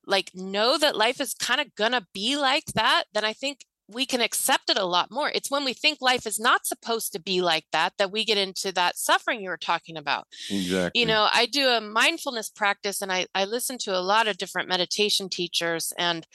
like 0.06 0.30
know 0.34 0.78
that 0.78 0.96
life 0.96 1.20
is 1.20 1.34
kind 1.34 1.60
of 1.60 1.74
gonna 1.74 2.06
be 2.12 2.36
like 2.36 2.66
that, 2.74 3.04
then 3.14 3.24
I 3.24 3.32
think 3.32 3.64
we 3.88 4.06
can 4.06 4.20
accept 4.20 4.70
it 4.70 4.78
a 4.78 4.84
lot 4.84 5.10
more. 5.10 5.30
It's 5.30 5.50
when 5.50 5.64
we 5.64 5.74
think 5.74 5.98
life 6.00 6.26
is 6.26 6.40
not 6.40 6.66
supposed 6.66 7.12
to 7.12 7.20
be 7.20 7.42
like 7.42 7.66
that 7.72 7.92
that 7.98 8.10
we 8.10 8.24
get 8.24 8.38
into 8.38 8.72
that 8.72 8.96
suffering 8.96 9.40
you 9.40 9.50
were 9.50 9.58
talking 9.58 9.96
about. 9.96 10.26
Exactly. 10.50 11.00
You 11.00 11.06
know, 11.06 11.28
I 11.30 11.46
do 11.46 11.68
a 11.68 11.80
mindfulness 11.80 12.48
practice 12.48 13.02
and 13.02 13.12
I, 13.12 13.26
I 13.34 13.44
listen 13.44 13.76
to 13.78 13.96
a 13.96 14.00
lot 14.00 14.26
of 14.26 14.38
different 14.38 14.68
meditation 14.68 15.28
teachers 15.28 15.92
and 15.98 16.26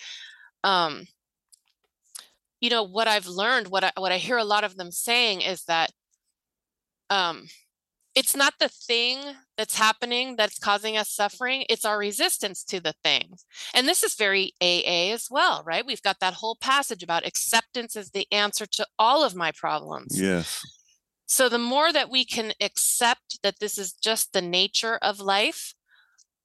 um 0.64 1.08
you 2.62 2.70
know 2.70 2.84
what 2.84 3.08
I've 3.08 3.28
learned, 3.28 3.70
what 3.70 3.84
I 3.84 3.92
what 3.98 4.12
I 4.12 4.18
hear 4.18 4.38
a 4.38 4.44
lot 4.44 4.64
of 4.64 4.76
them 4.76 4.92
saying 4.92 5.42
is 5.42 5.64
that 5.64 5.92
um 7.10 7.48
it's 8.16 8.36
not 8.36 8.54
the 8.60 8.70
thing 8.70 9.20
that's 9.58 9.78
happening 9.78 10.36
that's 10.36 10.58
causing 10.60 10.98
us 10.98 11.10
suffering 11.10 11.64
it's 11.70 11.86
our 11.86 11.98
resistance 11.98 12.64
to 12.64 12.80
the 12.80 12.94
thing. 13.04 13.34
And 13.74 13.88
this 13.88 14.04
is 14.04 14.16
very 14.16 14.54
aa 14.62 15.14
as 15.14 15.28
well 15.30 15.64
right? 15.66 15.86
We've 15.86 16.02
got 16.02 16.20
that 16.20 16.36
whole 16.36 16.58
passage 16.60 17.04
about 17.04 17.26
acceptance 17.26 17.96
is 17.96 18.12
the 18.12 18.28
answer 18.32 18.66
to 18.66 18.86
all 18.98 19.24
of 19.24 19.36
my 19.36 19.52
problems. 19.52 20.20
Yes. 20.20 20.62
so 21.26 21.50
the 21.50 21.60
more 21.60 21.94
that 21.94 22.10
we 22.10 22.26
can 22.26 22.54
accept 22.62 23.40
that 23.44 23.60
this 23.60 23.78
is 23.78 23.94
just 23.94 24.34
the 24.34 24.42
nature 24.42 24.98
of 25.02 25.20
life 25.20 25.74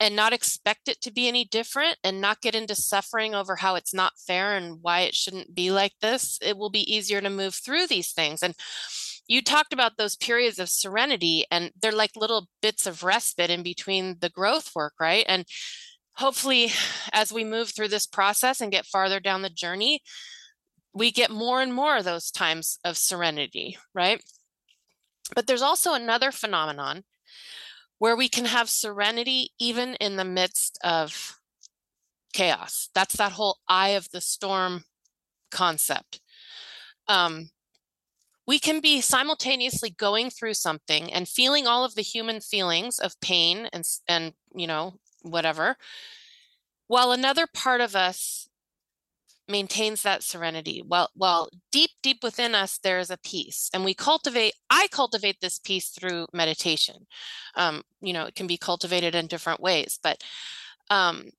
and 0.00 0.16
not 0.16 0.32
expect 0.32 0.88
it 0.88 1.00
to 1.00 1.12
be 1.12 1.28
any 1.28 1.44
different 1.44 1.96
and 2.02 2.20
not 2.20 2.40
get 2.40 2.54
into 2.54 2.74
suffering 2.74 3.34
over 3.34 3.56
how 3.56 3.76
it's 3.76 3.94
not 3.94 4.12
fair 4.26 4.56
and 4.56 4.78
why 4.82 5.00
it 5.00 5.14
shouldn't 5.14 5.54
be 5.54 5.70
like 5.70 5.92
this 6.02 6.38
it 6.42 6.58
will 6.58 6.70
be 6.70 6.92
easier 6.92 7.20
to 7.20 7.30
move 7.30 7.54
through 7.54 7.86
these 7.86 8.12
things. 8.12 8.42
And 8.42 8.54
you 9.26 9.42
talked 9.42 9.72
about 9.72 9.96
those 9.96 10.16
periods 10.16 10.58
of 10.58 10.68
serenity 10.68 11.44
and 11.50 11.70
they're 11.80 11.92
like 11.92 12.16
little 12.16 12.48
bits 12.60 12.86
of 12.86 13.02
respite 13.02 13.50
in 13.50 13.62
between 13.62 14.16
the 14.20 14.30
growth 14.30 14.70
work 14.74 14.94
right? 15.00 15.24
And 15.28 15.44
hopefully 16.16 16.72
as 17.12 17.32
we 17.32 17.44
move 17.44 17.70
through 17.70 17.88
this 17.88 18.06
process 18.06 18.60
and 18.60 18.72
get 18.72 18.86
farther 18.86 19.20
down 19.20 19.42
the 19.42 19.50
journey 19.50 20.00
we 20.96 21.10
get 21.10 21.30
more 21.30 21.60
and 21.60 21.74
more 21.74 21.96
of 21.96 22.04
those 22.04 22.30
times 22.30 22.78
of 22.84 22.96
serenity 22.96 23.76
right? 23.94 24.22
But 25.34 25.46
there's 25.46 25.62
also 25.62 25.94
another 25.94 26.30
phenomenon 26.30 27.04
where 27.98 28.16
we 28.16 28.28
can 28.28 28.44
have 28.44 28.68
serenity 28.68 29.50
even 29.58 29.94
in 29.94 30.16
the 30.16 30.24
midst 30.24 30.78
of 30.84 31.38
chaos. 32.34 32.90
That's 32.94 33.16
that 33.16 33.32
whole 33.32 33.58
eye 33.68 33.90
of 33.90 34.10
the 34.10 34.20
storm 34.20 34.84
concept. 35.50 36.20
Um, 37.08 37.50
we 38.46 38.58
can 38.58 38.80
be 38.80 39.00
simultaneously 39.00 39.90
going 39.90 40.30
through 40.30 40.54
something 40.54 41.12
and 41.12 41.28
feeling 41.28 41.66
all 41.66 41.84
of 41.84 41.94
the 41.94 42.02
human 42.02 42.40
feelings 42.40 42.98
of 42.98 43.20
pain 43.20 43.68
and 43.72 43.84
and 44.08 44.32
you 44.54 44.66
know 44.66 44.94
whatever 45.22 45.76
while 46.86 47.12
another 47.12 47.46
part 47.46 47.80
of 47.80 47.96
us 47.96 48.48
maintains 49.46 50.02
that 50.02 50.22
serenity 50.22 50.82
while 50.86 51.10
while 51.14 51.50
deep 51.70 51.90
deep 52.02 52.22
within 52.22 52.54
us 52.54 52.78
there 52.78 52.98
is 52.98 53.10
a 53.10 53.18
peace 53.18 53.68
and 53.74 53.84
we 53.84 53.92
cultivate 53.92 54.54
i 54.70 54.86
cultivate 54.90 55.36
this 55.40 55.58
peace 55.58 55.88
through 55.88 56.26
meditation. 56.32 57.06
Um 57.54 57.82
you 58.00 58.12
know 58.12 58.24
it 58.24 58.34
can 58.34 58.46
be 58.46 58.56
cultivated 58.56 59.14
in 59.14 59.26
different 59.26 59.60
ways 59.60 59.98
but 60.02 60.22
um 60.90 61.30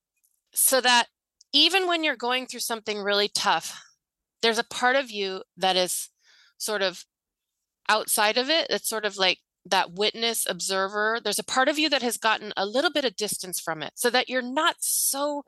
so 0.53 0.81
that 0.81 1.07
even 1.51 1.87
when 1.87 2.03
you're 2.03 2.15
going 2.15 2.45
through 2.45 2.59
something 2.59 2.99
really 2.99 3.27
tough 3.27 3.83
there's 4.43 4.59
a 4.59 4.63
part 4.63 4.95
of 4.95 5.09
you 5.09 5.41
that 5.57 5.75
is 5.75 6.09
sort 6.57 6.81
of 6.81 7.05
outside 7.87 8.37
of 8.37 8.49
it 8.49 8.67
it's 8.69 8.89
sort 8.89 9.05
of 9.05 9.17
like 9.17 9.39
that 9.65 9.93
witness 9.93 10.45
observer. 10.47 11.19
There's 11.23 11.39
a 11.39 11.43
part 11.43 11.67
of 11.67 11.79
you 11.79 11.89
that 11.89 12.03
has 12.03 12.17
gotten 12.17 12.53
a 12.55 12.65
little 12.65 12.91
bit 12.91 13.05
of 13.05 13.15
distance 13.15 13.59
from 13.59 13.81
it 13.81 13.93
so 13.95 14.09
that 14.09 14.29
you're 14.29 14.41
not 14.41 14.75
so 14.79 15.43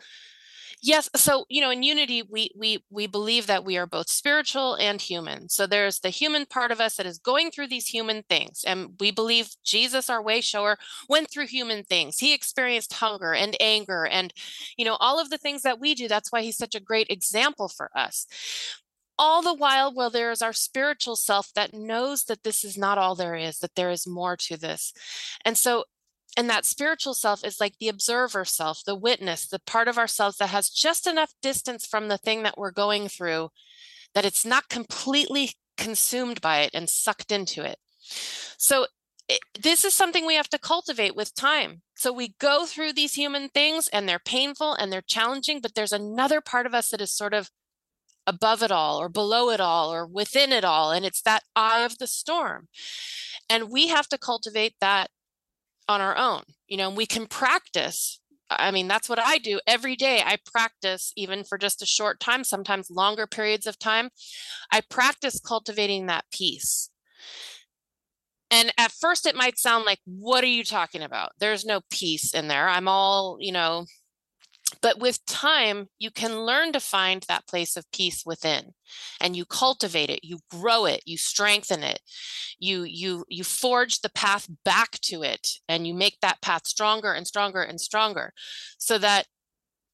yes 0.80 1.10
so 1.16 1.44
you 1.50 1.60
know 1.60 1.72
in 1.72 1.82
unity 1.82 2.22
we 2.22 2.52
we 2.56 2.84
we 2.92 3.08
believe 3.08 3.48
that 3.48 3.66
we 3.66 3.78
are 3.78 3.88
both 3.88 4.10
spiritual 4.10 4.76
and 4.76 5.02
human. 5.02 5.50
So 5.50 5.66
there's 5.66 6.00
the 6.00 6.10
human 6.10 6.46
part 6.46 6.72
of 6.72 6.80
us 6.80 6.98
that 6.98 7.06
is 7.06 7.18
going 7.18 7.52
through 7.52 7.68
these 7.68 7.88
human 7.88 8.24
things 8.24 8.64
and 8.66 8.90
we 9.00 9.12
believe 9.12 9.50
jesus 9.64 10.10
our 10.10 10.22
way 10.22 10.42
shower 10.42 10.78
went 11.10 11.30
through 11.32 11.48
human 11.48 11.84
things. 11.84 12.20
He 12.20 12.34
experienced 12.34 12.94
hunger 12.94 13.34
and 13.34 13.56
anger 13.60 14.06
and 14.06 14.34
you 14.78 14.86
know 14.86 14.98
all 15.00 15.20
of 15.20 15.30
the 15.30 15.38
things 15.38 15.62
that 15.64 15.80
we 15.80 15.96
do. 15.96 16.08
That's 16.08 16.32
why 16.32 16.42
he's 16.42 16.58
such 16.58 16.76
a 16.76 16.80
great 16.80 17.08
example 17.10 17.70
for 17.70 17.90
us 17.96 18.26
all 19.20 19.42
the 19.42 19.54
while 19.54 19.94
well 19.94 20.10
there 20.10 20.32
is 20.32 20.42
our 20.42 20.54
spiritual 20.54 21.16
self 21.16 21.52
that 21.54 21.74
knows 21.74 22.26
that 22.26 22.44
this 22.44 22.64
is 22.64 22.78
not 22.78 22.98
all 22.98 23.16
there 23.16 23.36
is 23.36 23.60
that 23.60 23.76
there 23.76 23.90
is 23.90 24.08
more 24.08 24.38
to 24.38 24.58
this. 24.58 24.94
And 25.44 25.58
so 25.58 25.86
and 26.36 26.50
that 26.50 26.66
spiritual 26.66 27.16
self 27.16 27.44
is 27.44 27.60
like 27.60 27.78
the 27.80 27.90
observer 27.90 28.46
self 28.46 28.84
the 28.86 28.96
witness 28.96 29.48
the 29.48 29.60
part 29.60 29.88
of 29.88 29.98
ourselves 29.98 30.38
that 30.38 30.50
has 30.50 30.70
just 30.70 31.08
enough 31.08 31.34
distance 31.42 31.86
from 31.86 32.08
the 32.08 32.18
thing 32.18 32.44
that 32.44 32.58
we're 32.58 32.72
going 32.72 33.08
through 33.08 33.50
that 34.14 34.26
it's 34.26 34.46
not 34.46 34.70
completely 34.70 35.52
consumed 35.78 36.42
by 36.42 36.60
it 36.60 36.72
and 36.74 36.90
sucked 36.90 37.32
into 37.32 37.64
it. 37.64 37.78
So 38.58 38.88
it, 39.30 39.42
this 39.60 39.86
is 39.86 39.94
something 39.94 40.26
we 40.26 40.36
have 40.36 40.50
to 40.50 40.60
cultivate 40.60 41.16
with 41.16 41.36
time. 41.36 41.82
So 41.96 42.12
we 42.14 42.36
go 42.40 42.66
through 42.66 42.94
these 42.94 43.14
human 43.14 43.50
things 43.50 43.88
and 43.90 44.08
they're 44.08 44.20
painful 44.20 44.74
and 44.74 44.92
they're 44.92 45.02
challenging 45.02 45.60
but 45.62 45.76
there's 45.76 45.94
another 45.94 46.42
part 46.42 46.66
of 46.66 46.74
us 46.74 46.90
that 46.90 47.02
is 47.02 47.12
sort 47.12 47.34
of 47.34 47.50
above 48.28 48.62
it 48.62 48.72
all 48.72 49.00
or 49.02 49.10
below 49.10 49.50
it 49.50 49.60
all 49.60 49.92
or 49.92 50.06
within 50.06 50.52
it 50.52 50.66
all. 50.66 50.92
And 50.92 51.06
it's 51.06 51.22
that 51.22 51.44
eye 51.56 51.84
of 51.84 51.98
the 51.98 52.06
storm. 52.06 52.68
And 53.50 53.72
we 53.72 53.88
have 53.88 54.10
to 54.10 54.18
cultivate 54.18 54.76
that 54.82 55.10
on 55.88 56.02
our 56.02 56.18
own. 56.18 56.44
You 56.68 56.78
know, 56.78 56.90
we 56.90 57.06
can 57.06 57.26
practice. 57.26 58.20
I 58.50 58.72
mean, 58.72 58.88
that's 58.88 59.10
what 59.10 59.20
I 59.20 59.38
do 59.38 59.60
every 59.66 59.96
day. 59.96 60.22
I 60.26 60.38
practice, 60.46 61.14
even 61.16 61.44
for 61.44 61.58
just 61.58 61.82
a 61.82 61.86
short 61.86 62.20
time, 62.20 62.44
sometimes 62.44 62.90
longer 62.92 63.26
periods 63.26 63.66
of 63.66 63.80
time. 63.80 64.10
I 64.72 64.82
practice 64.82 65.40
cultivating 65.40 66.06
that 66.06 66.26
peace. 66.32 66.90
And 68.50 68.72
at 68.78 68.92
first, 68.92 69.26
it 69.26 69.36
might 69.36 69.58
sound 69.58 69.86
like, 69.86 70.00
what 70.06 70.44
are 70.44 70.48
you 70.48 70.64
talking 70.64 71.02
about? 71.02 71.32
There's 71.40 71.66
no 71.66 71.82
peace 71.90 72.34
in 72.34 72.48
there. 72.48 72.70
I'm 72.70 72.88
all, 72.88 73.38
you 73.40 73.52
know, 73.52 73.86
but 74.82 75.00
with 75.00 75.26
time 75.26 75.88
you 75.98 76.12
can 76.12 76.42
learn 76.42 76.72
to 76.74 76.80
find 76.80 77.24
that 77.24 77.48
place 77.48 77.78
of 77.78 77.90
peace 77.92 78.24
within 78.26 78.74
and 79.22 79.36
you 79.36 79.46
cultivate 79.46 80.10
it 80.10 80.24
you 80.24 80.40
grow 80.52 80.86
it 80.86 81.02
you 81.06 81.18
strengthen 81.18 81.84
it. 81.84 82.00
You 82.60 82.84
you 82.84 83.26
you 83.30 83.44
forge 83.44 84.02
the 84.02 84.10
path 84.10 84.48
back 84.66 85.00
to 85.02 85.24
it 85.24 85.48
and 85.70 85.88
you 85.88 85.94
make 85.94 86.18
that 86.22 86.42
path 86.42 86.68
stronger 86.68 87.14
and 87.14 87.28
stronger 87.28 87.62
and 87.62 87.80
stronger 87.80 88.34
so 88.78 88.98
that 88.98 89.28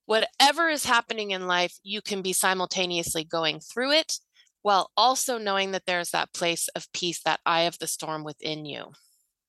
whatever 0.05 0.69
is 0.69 0.85
happening 0.85 1.31
in 1.31 1.47
life 1.47 1.77
you 1.83 2.01
can 2.01 2.21
be 2.21 2.33
simultaneously 2.33 3.23
going 3.23 3.59
through 3.59 3.91
it 3.91 4.19
while 4.61 4.91
also 4.95 5.37
knowing 5.37 5.71
that 5.71 5.85
there's 5.85 6.11
that 6.11 6.33
place 6.33 6.69
of 6.69 6.91
peace 6.93 7.21
that 7.23 7.41
eye 7.45 7.63
of 7.63 7.77
the 7.79 7.87
storm 7.87 8.23
within 8.23 8.65
you 8.65 8.91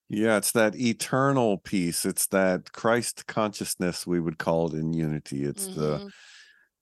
yeah, 0.08 0.36
it's 0.36 0.52
that 0.52 0.76
eternal 0.76 1.58
peace. 1.58 2.04
It's 2.04 2.26
that 2.28 2.72
Christ 2.72 3.26
consciousness 3.26 4.06
we 4.06 4.20
would 4.20 4.38
call 4.38 4.68
it 4.68 4.78
in 4.78 4.92
unity. 4.92 5.44
It's 5.44 5.66
mm-hmm. 5.66 5.80
the 5.80 6.10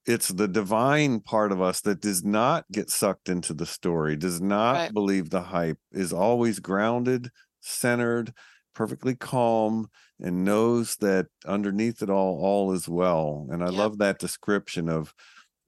it's 0.05 0.29
the 0.29 0.49
divine 0.49 1.21
part 1.21 1.53
of 1.53 1.63
us 1.63 1.81
that 1.83 2.01
does 2.01 2.25
not 2.25 2.65
get 2.73 2.91
sucked 2.91 3.29
into 3.29 3.55
the 3.55 3.67
story, 3.67 4.17
does 4.17 4.41
not 4.41 4.73
right. 4.73 4.93
believe 4.93 5.31
the 5.31 5.43
hype, 5.43 5.79
is 5.93 6.13
always 6.13 6.59
grounded, 6.59 7.31
centered, 7.61 8.33
perfectly 8.75 9.15
calm, 9.15 9.89
and 10.19 10.45
knows 10.45 10.97
that 10.97 11.27
underneath 11.47 12.03
it 12.03 12.11
all, 12.11 12.41
all 12.41 12.73
is 12.73 12.89
well. 12.89 13.47
And 13.51 13.63
I 13.63 13.69
love 13.69 13.99
that 13.99 14.19
description 14.19 14.89
of 14.89 15.15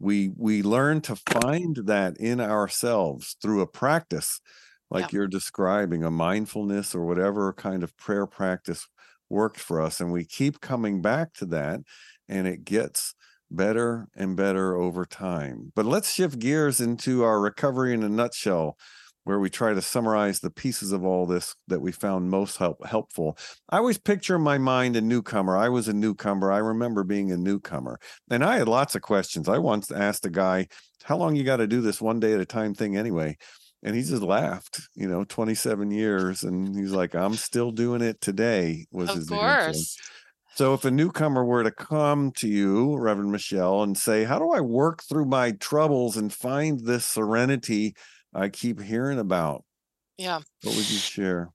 we 0.00 0.30
we 0.36 0.62
learn 0.62 1.00
to 1.02 1.16
find 1.16 1.76
that 1.84 2.16
in 2.18 2.40
ourselves 2.40 3.36
through 3.40 3.60
a 3.60 3.66
practice 3.66 4.40
like 4.94 5.12
yeah. 5.12 5.18
you're 5.18 5.28
describing 5.28 6.02
a 6.02 6.10
mindfulness 6.10 6.94
or 6.94 7.04
whatever 7.04 7.52
kind 7.52 7.82
of 7.82 7.96
prayer 7.96 8.26
practice 8.26 8.86
worked 9.28 9.58
for 9.58 9.80
us 9.80 10.00
and 10.00 10.12
we 10.12 10.24
keep 10.24 10.60
coming 10.60 11.02
back 11.02 11.32
to 11.34 11.44
that 11.44 11.80
and 12.28 12.46
it 12.46 12.64
gets 12.64 13.14
better 13.50 14.08
and 14.16 14.36
better 14.36 14.76
over 14.76 15.04
time 15.04 15.72
but 15.74 15.84
let's 15.84 16.12
shift 16.12 16.38
gears 16.38 16.80
into 16.80 17.22
our 17.22 17.40
recovery 17.40 17.92
in 17.92 18.02
a 18.02 18.08
nutshell 18.08 18.76
where 19.24 19.38
we 19.38 19.50
try 19.50 19.72
to 19.72 19.82
summarize 19.82 20.40
the 20.40 20.50
pieces 20.50 20.92
of 20.92 21.04
all 21.04 21.26
this 21.26 21.56
that 21.66 21.80
we 21.80 21.90
found 21.90 22.30
most 22.30 22.58
help, 22.58 22.84
helpful. 22.86 23.36
I 23.70 23.78
always 23.78 23.98
picture 23.98 24.36
in 24.36 24.42
my 24.42 24.58
mind 24.58 24.96
a 24.96 25.00
newcomer. 25.00 25.56
I 25.56 25.70
was 25.70 25.88
a 25.88 25.94
newcomer. 25.94 26.52
I 26.52 26.58
remember 26.58 27.04
being 27.04 27.32
a 27.32 27.36
newcomer. 27.36 27.98
And 28.30 28.44
I 28.44 28.58
had 28.58 28.68
lots 28.68 28.94
of 28.94 29.02
questions. 29.02 29.48
I 29.48 29.58
once 29.58 29.90
asked 29.90 30.26
a 30.26 30.30
guy, 30.30 30.68
How 31.02 31.16
long 31.16 31.34
you 31.34 31.42
got 31.42 31.56
to 31.56 31.66
do 31.66 31.80
this 31.80 32.02
one 32.02 32.20
day 32.20 32.34
at 32.34 32.40
a 32.40 32.46
time 32.46 32.74
thing 32.74 32.96
anyway? 32.96 33.38
And 33.84 33.94
he 33.94 34.02
just 34.02 34.22
laughed 34.22 34.80
you 34.94 35.06
know 35.06 35.24
27 35.24 35.90
years 35.90 36.42
and 36.42 36.74
he's 36.76 36.92
like 36.92 37.14
i'm 37.14 37.34
still 37.34 37.70
doing 37.70 38.00
it 38.00 38.20
today 38.20 38.86
was 38.90 39.10
of 39.10 39.16
his 39.16 39.28
course. 39.28 39.66
Answer. 39.66 40.02
so 40.54 40.74
if 40.74 40.84
a 40.84 40.90
newcomer 40.90 41.44
were 41.44 41.62
to 41.62 41.70
come 41.70 42.32
to 42.32 42.48
you 42.48 42.96
reverend 42.96 43.30
michelle 43.30 43.82
and 43.82 43.96
say 43.96 44.24
how 44.24 44.38
do 44.38 44.50
i 44.50 44.60
work 44.60 45.02
through 45.02 45.26
my 45.26 45.52
troubles 45.52 46.16
and 46.16 46.32
find 46.32 46.80
this 46.80 47.04
serenity 47.04 47.94
i 48.34 48.48
keep 48.48 48.80
hearing 48.80 49.18
about? 49.18 49.64
Yeah. 50.16 50.40
What 50.62 50.76
would 50.76 50.90
you 50.90 50.98
share? 50.98 51.50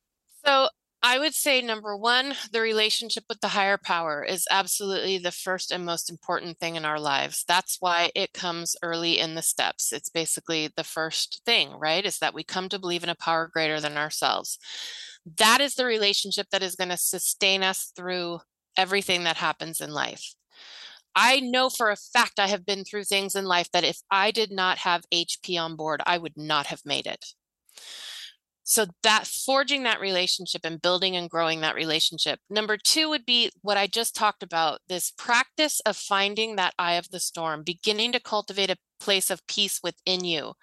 So 0.45 0.69
I 1.01 1.17
would 1.17 1.33
say 1.33 1.61
number 1.61 1.95
one, 1.95 2.33
the 2.51 2.59
relationship 2.59 3.23
with 3.29 3.39
the 3.39 3.47
higher 3.47 3.77
power 3.77 4.21
is 4.21 4.45
absolutely 4.51 5.17
the 5.17 5.31
first 5.31 5.71
and 5.71 5.85
most 5.85 6.09
important 6.09 6.57
thing 6.59 6.75
in 6.75 6.83
our 6.83 6.99
lives. 6.99 7.45
That's 7.47 7.77
why 7.79 8.11
it 8.15 8.33
comes 8.33 8.75
early 8.83 9.17
in 9.17 9.35
the 9.35 9.41
steps. 9.41 9.93
It's 9.93 10.09
basically 10.09 10.69
the 10.75 10.83
first 10.83 11.41
thing, 11.45 11.71
right? 11.71 12.05
Is 12.05 12.19
that 12.19 12.33
we 12.33 12.43
come 12.43 12.67
to 12.69 12.79
believe 12.79 13.03
in 13.03 13.09
a 13.09 13.15
power 13.15 13.47
greater 13.47 13.79
than 13.79 13.97
ourselves. 13.97 14.59
That 15.37 15.61
is 15.61 15.75
the 15.75 15.85
relationship 15.85 16.47
that 16.51 16.63
is 16.63 16.75
going 16.75 16.89
to 16.89 16.97
sustain 16.97 17.63
us 17.63 17.93
through 17.95 18.39
everything 18.75 19.23
that 19.23 19.37
happens 19.37 19.79
in 19.79 19.93
life. 19.93 20.33
I 21.15 21.39
know 21.39 21.69
for 21.69 21.91
a 21.91 21.95
fact 21.95 22.39
I 22.39 22.47
have 22.47 22.65
been 22.65 22.83
through 22.83 23.05
things 23.05 23.35
in 23.35 23.45
life 23.45 23.71
that 23.71 23.85
if 23.85 23.99
I 24.11 24.31
did 24.31 24.51
not 24.51 24.79
have 24.79 25.05
HP 25.13 25.57
on 25.57 25.77
board, 25.77 26.01
I 26.05 26.17
would 26.17 26.35
not 26.35 26.67
have 26.67 26.81
made 26.85 27.07
it 27.07 27.25
so 28.69 28.85
that 29.01 29.25
forging 29.25 29.81
that 29.81 29.99
relationship 29.99 30.61
and 30.63 30.79
building 30.79 31.15
and 31.15 31.27
growing 31.27 31.61
that 31.61 31.73
relationship. 31.73 32.39
Number 32.51 32.77
two 32.77 33.09
would 33.09 33.25
be 33.25 33.51
what 33.61 33.77
i 33.77 33.87
just 33.87 34.15
talked 34.15 34.43
about 34.43 34.79
this 34.87 35.11
practice 35.11 35.79
of 35.81 35.97
finding 35.97 36.55
that 36.55 36.75
eye 36.77 36.93
of 36.93 37.09
the 37.09 37.19
storm 37.19 37.63
beginning 37.63 38.11
to 38.11 38.19
cultivate 38.19 38.69
a 38.69 38.77
place 38.99 39.31
of 39.31 39.45
peace 39.47 39.79
within 39.81 40.23
you 40.23 40.53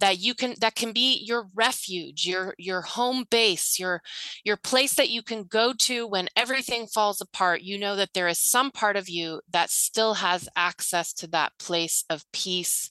that 0.00 0.18
you 0.18 0.34
can 0.34 0.54
that 0.60 0.74
can 0.74 0.92
be 0.92 1.22
your 1.24 1.48
refuge 1.54 2.26
your 2.26 2.54
your 2.58 2.82
home 2.82 3.24
base 3.30 3.78
your 3.78 4.02
your 4.44 4.56
place 4.56 4.94
that 4.94 5.10
you 5.10 5.22
can 5.22 5.44
go 5.44 5.72
to 5.72 6.06
when 6.06 6.28
everything 6.36 6.86
falls 6.86 7.20
apart. 7.20 7.62
You 7.62 7.78
know 7.78 7.94
that 7.96 8.14
there 8.14 8.28
is 8.28 8.38
some 8.38 8.70
part 8.70 8.96
of 8.96 9.08
you 9.08 9.40
that 9.50 9.70
still 9.70 10.14
has 10.14 10.48
access 10.56 11.12
to 11.14 11.26
that 11.28 11.52
place 11.58 12.04
of 12.10 12.24
peace 12.32 12.90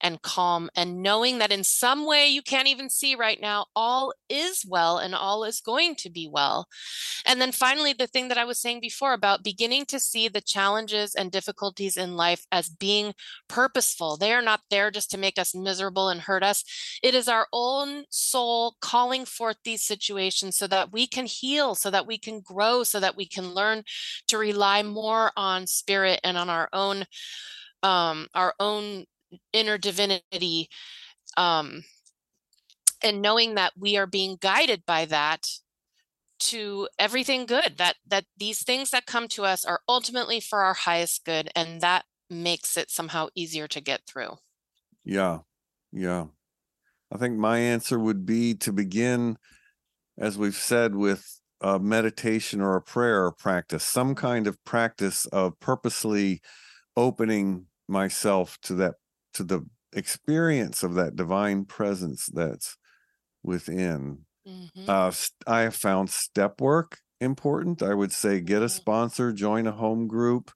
and 0.00 0.22
calm 0.22 0.70
and 0.74 1.02
knowing 1.02 1.38
that 1.38 1.52
in 1.52 1.64
some 1.64 2.06
way 2.06 2.28
you 2.28 2.42
can't 2.42 2.68
even 2.68 2.90
see 2.90 3.14
right 3.14 3.40
now, 3.40 3.66
all 3.74 4.12
is 4.28 4.64
well 4.66 4.98
and 4.98 5.14
all 5.14 5.44
is 5.44 5.60
going 5.60 5.94
to 5.96 6.10
be 6.10 6.28
well. 6.30 6.66
And 7.26 7.40
then 7.40 7.52
finally, 7.52 7.92
the 7.92 8.06
thing 8.06 8.28
that 8.28 8.38
I 8.38 8.44
was 8.44 8.60
saying 8.60 8.80
before 8.80 9.12
about 9.12 9.44
beginning 9.44 9.86
to 9.86 9.98
see 9.98 10.28
the 10.28 10.40
challenges 10.40 11.14
and 11.14 11.30
difficulties 11.30 11.96
in 11.96 12.16
life 12.16 12.44
as 12.52 12.68
being 12.68 13.14
purposeful. 13.48 14.16
They 14.16 14.32
are 14.32 14.42
not 14.42 14.60
there 14.70 14.90
just 14.90 15.10
to 15.12 15.18
make 15.18 15.38
us 15.38 15.54
miserable 15.54 16.08
and 16.08 16.20
hurt 16.20 16.42
us. 16.42 16.64
It 17.02 17.14
is 17.14 17.28
our 17.28 17.46
own 17.52 18.04
soul 18.10 18.76
calling 18.80 19.24
forth 19.24 19.56
these 19.64 19.84
situations 19.84 20.56
so 20.56 20.66
that 20.68 20.92
we 20.92 21.06
can 21.06 21.26
heal, 21.26 21.74
so 21.74 21.90
that 21.90 22.06
we 22.06 22.18
can 22.18 22.40
grow, 22.40 22.82
so 22.82 23.00
that 23.00 23.16
we 23.16 23.26
can 23.26 23.54
learn 23.54 23.82
to 24.28 24.38
rely 24.38 24.82
more 24.82 25.32
on 25.36 25.66
spirit 25.66 26.20
and 26.24 26.36
on 26.36 26.48
our 26.48 26.68
own 26.72 27.04
um, 27.82 28.28
our 28.34 28.54
own 28.58 29.04
inner 29.52 29.78
divinity 29.78 30.68
um, 31.36 31.84
and 33.02 33.22
knowing 33.22 33.54
that 33.54 33.72
we 33.78 33.96
are 33.96 34.06
being 34.06 34.36
guided 34.40 34.84
by 34.86 35.04
that 35.06 35.46
to 36.40 36.88
everything 36.98 37.46
good 37.46 37.74
that 37.78 37.96
that 38.06 38.24
these 38.36 38.64
things 38.64 38.90
that 38.90 39.06
come 39.06 39.28
to 39.28 39.44
us 39.44 39.64
are 39.64 39.80
ultimately 39.88 40.40
for 40.40 40.60
our 40.60 40.74
highest 40.74 41.24
good 41.24 41.48
and 41.54 41.80
that 41.80 42.04
makes 42.28 42.76
it 42.76 42.90
somehow 42.90 43.28
easier 43.34 43.68
to 43.68 43.80
get 43.80 44.00
through. 44.06 44.30
Yeah 45.04 45.38
yeah. 45.92 46.26
I 47.12 47.18
think 47.18 47.38
my 47.38 47.58
answer 47.58 47.98
would 47.98 48.26
be 48.26 48.54
to 48.54 48.72
begin 48.72 49.38
as 50.18 50.36
we've 50.36 50.56
said 50.56 50.94
with 50.94 51.40
a 51.60 51.78
meditation 51.78 52.60
or 52.60 52.76
a 52.76 52.82
prayer 52.82 53.30
practice 53.30 53.84
some 53.84 54.14
kind 54.14 54.46
of 54.46 54.62
practice 54.64 55.26
of 55.26 55.58
purposely 55.60 56.40
opening 56.96 57.66
myself 57.88 58.58
to 58.62 58.74
that 58.74 58.94
to 59.34 59.44
the 59.44 59.66
experience 59.92 60.82
of 60.82 60.94
that 60.94 61.16
divine 61.16 61.64
presence 61.64 62.28
that's 62.32 62.76
within. 63.42 64.20
Mm-hmm. 64.46 64.84
Uh, 64.88 65.12
I 65.46 65.60
have 65.60 65.74
found 65.74 66.10
step 66.10 66.60
work 66.60 66.98
important. 67.20 67.82
I 67.82 67.94
would 67.94 68.12
say 68.12 68.40
get 68.40 68.62
a 68.62 68.66
mm-hmm. 68.66 68.76
sponsor, 68.76 69.32
join 69.32 69.66
a 69.66 69.72
home 69.72 70.06
group, 70.06 70.50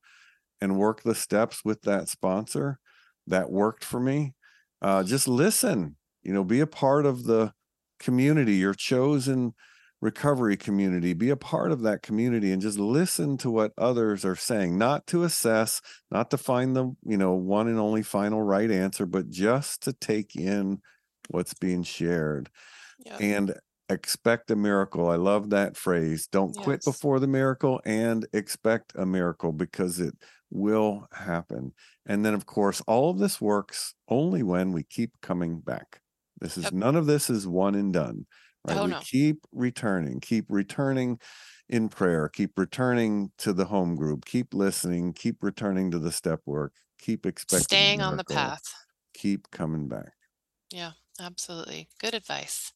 and 0.60 0.78
work 0.78 1.02
the 1.02 1.14
steps 1.14 1.64
with 1.64 1.82
that 1.82 2.08
sponsor. 2.08 2.78
That 3.26 3.50
worked 3.50 3.84
for 3.84 4.00
me. 4.00 4.34
Uh, 4.80 5.02
just 5.02 5.28
listen, 5.28 5.96
you 6.22 6.32
know, 6.32 6.44
be 6.44 6.60
a 6.60 6.66
part 6.66 7.04
of 7.04 7.24
the 7.24 7.52
community, 8.00 8.54
your 8.54 8.74
chosen 8.74 9.54
recovery 10.00 10.56
community 10.56 11.12
be 11.12 11.28
a 11.28 11.36
part 11.36 11.72
of 11.72 11.82
that 11.82 12.02
community 12.02 12.52
and 12.52 12.62
just 12.62 12.78
listen 12.78 13.36
to 13.36 13.50
what 13.50 13.72
others 13.76 14.24
are 14.24 14.36
saying 14.36 14.78
not 14.78 15.06
to 15.08 15.24
assess 15.24 15.80
not 16.10 16.30
to 16.30 16.38
find 16.38 16.76
the 16.76 16.94
you 17.04 17.16
know 17.16 17.32
one 17.34 17.66
and 17.66 17.80
only 17.80 18.02
final 18.02 18.40
right 18.40 18.70
answer 18.70 19.04
but 19.06 19.28
just 19.28 19.82
to 19.82 19.92
take 19.92 20.36
in 20.36 20.80
what's 21.28 21.54
being 21.54 21.82
shared 21.82 22.48
and 23.20 23.54
expect 23.88 24.50
a 24.50 24.56
miracle. 24.56 25.08
I 25.08 25.16
love 25.16 25.50
that 25.50 25.76
phrase 25.76 26.26
don't 26.30 26.54
yes. 26.54 26.64
quit 26.64 26.84
before 26.84 27.20
the 27.20 27.26
miracle 27.26 27.80
and 27.84 28.26
expect 28.32 28.92
a 28.96 29.06
miracle 29.06 29.52
because 29.52 29.98
it 29.98 30.14
will 30.50 31.06
happen. 31.12 31.72
And 32.06 32.24
then 32.24 32.34
of 32.34 32.46
course 32.46 32.82
all 32.86 33.10
of 33.10 33.18
this 33.18 33.40
works 33.40 33.94
only 34.08 34.42
when 34.42 34.72
we 34.72 34.82
keep 34.82 35.12
coming 35.22 35.60
back. 35.60 36.00
This 36.40 36.56
is 36.56 36.64
yep. 36.64 36.72
none 36.72 36.96
of 36.96 37.06
this 37.06 37.30
is 37.30 37.46
one 37.46 37.74
and 37.74 37.92
done 37.92 38.26
Right? 38.68 38.78
Oh, 38.78 38.86
we 38.86 38.92
no. 38.92 39.00
keep 39.00 39.46
returning, 39.52 40.20
keep 40.20 40.46
returning 40.48 41.18
in 41.68 41.88
prayer, 41.88 42.28
keep 42.28 42.58
returning 42.58 43.32
to 43.38 43.52
the 43.52 43.66
home 43.66 43.96
group, 43.96 44.24
keep 44.24 44.54
listening, 44.54 45.12
keep 45.12 45.42
returning 45.42 45.90
to 45.90 45.98
the 45.98 46.12
step 46.12 46.40
work, 46.46 46.74
keep 46.98 47.26
expecting 47.26 47.66
staying 47.66 48.00
on 48.00 48.16
the 48.16 48.24
path. 48.24 48.74
keep 49.14 49.50
coming 49.50 49.88
back. 49.88 50.12
Yeah, 50.70 50.92
absolutely. 51.20 51.88
Good 51.98 52.14
advice. 52.14 52.72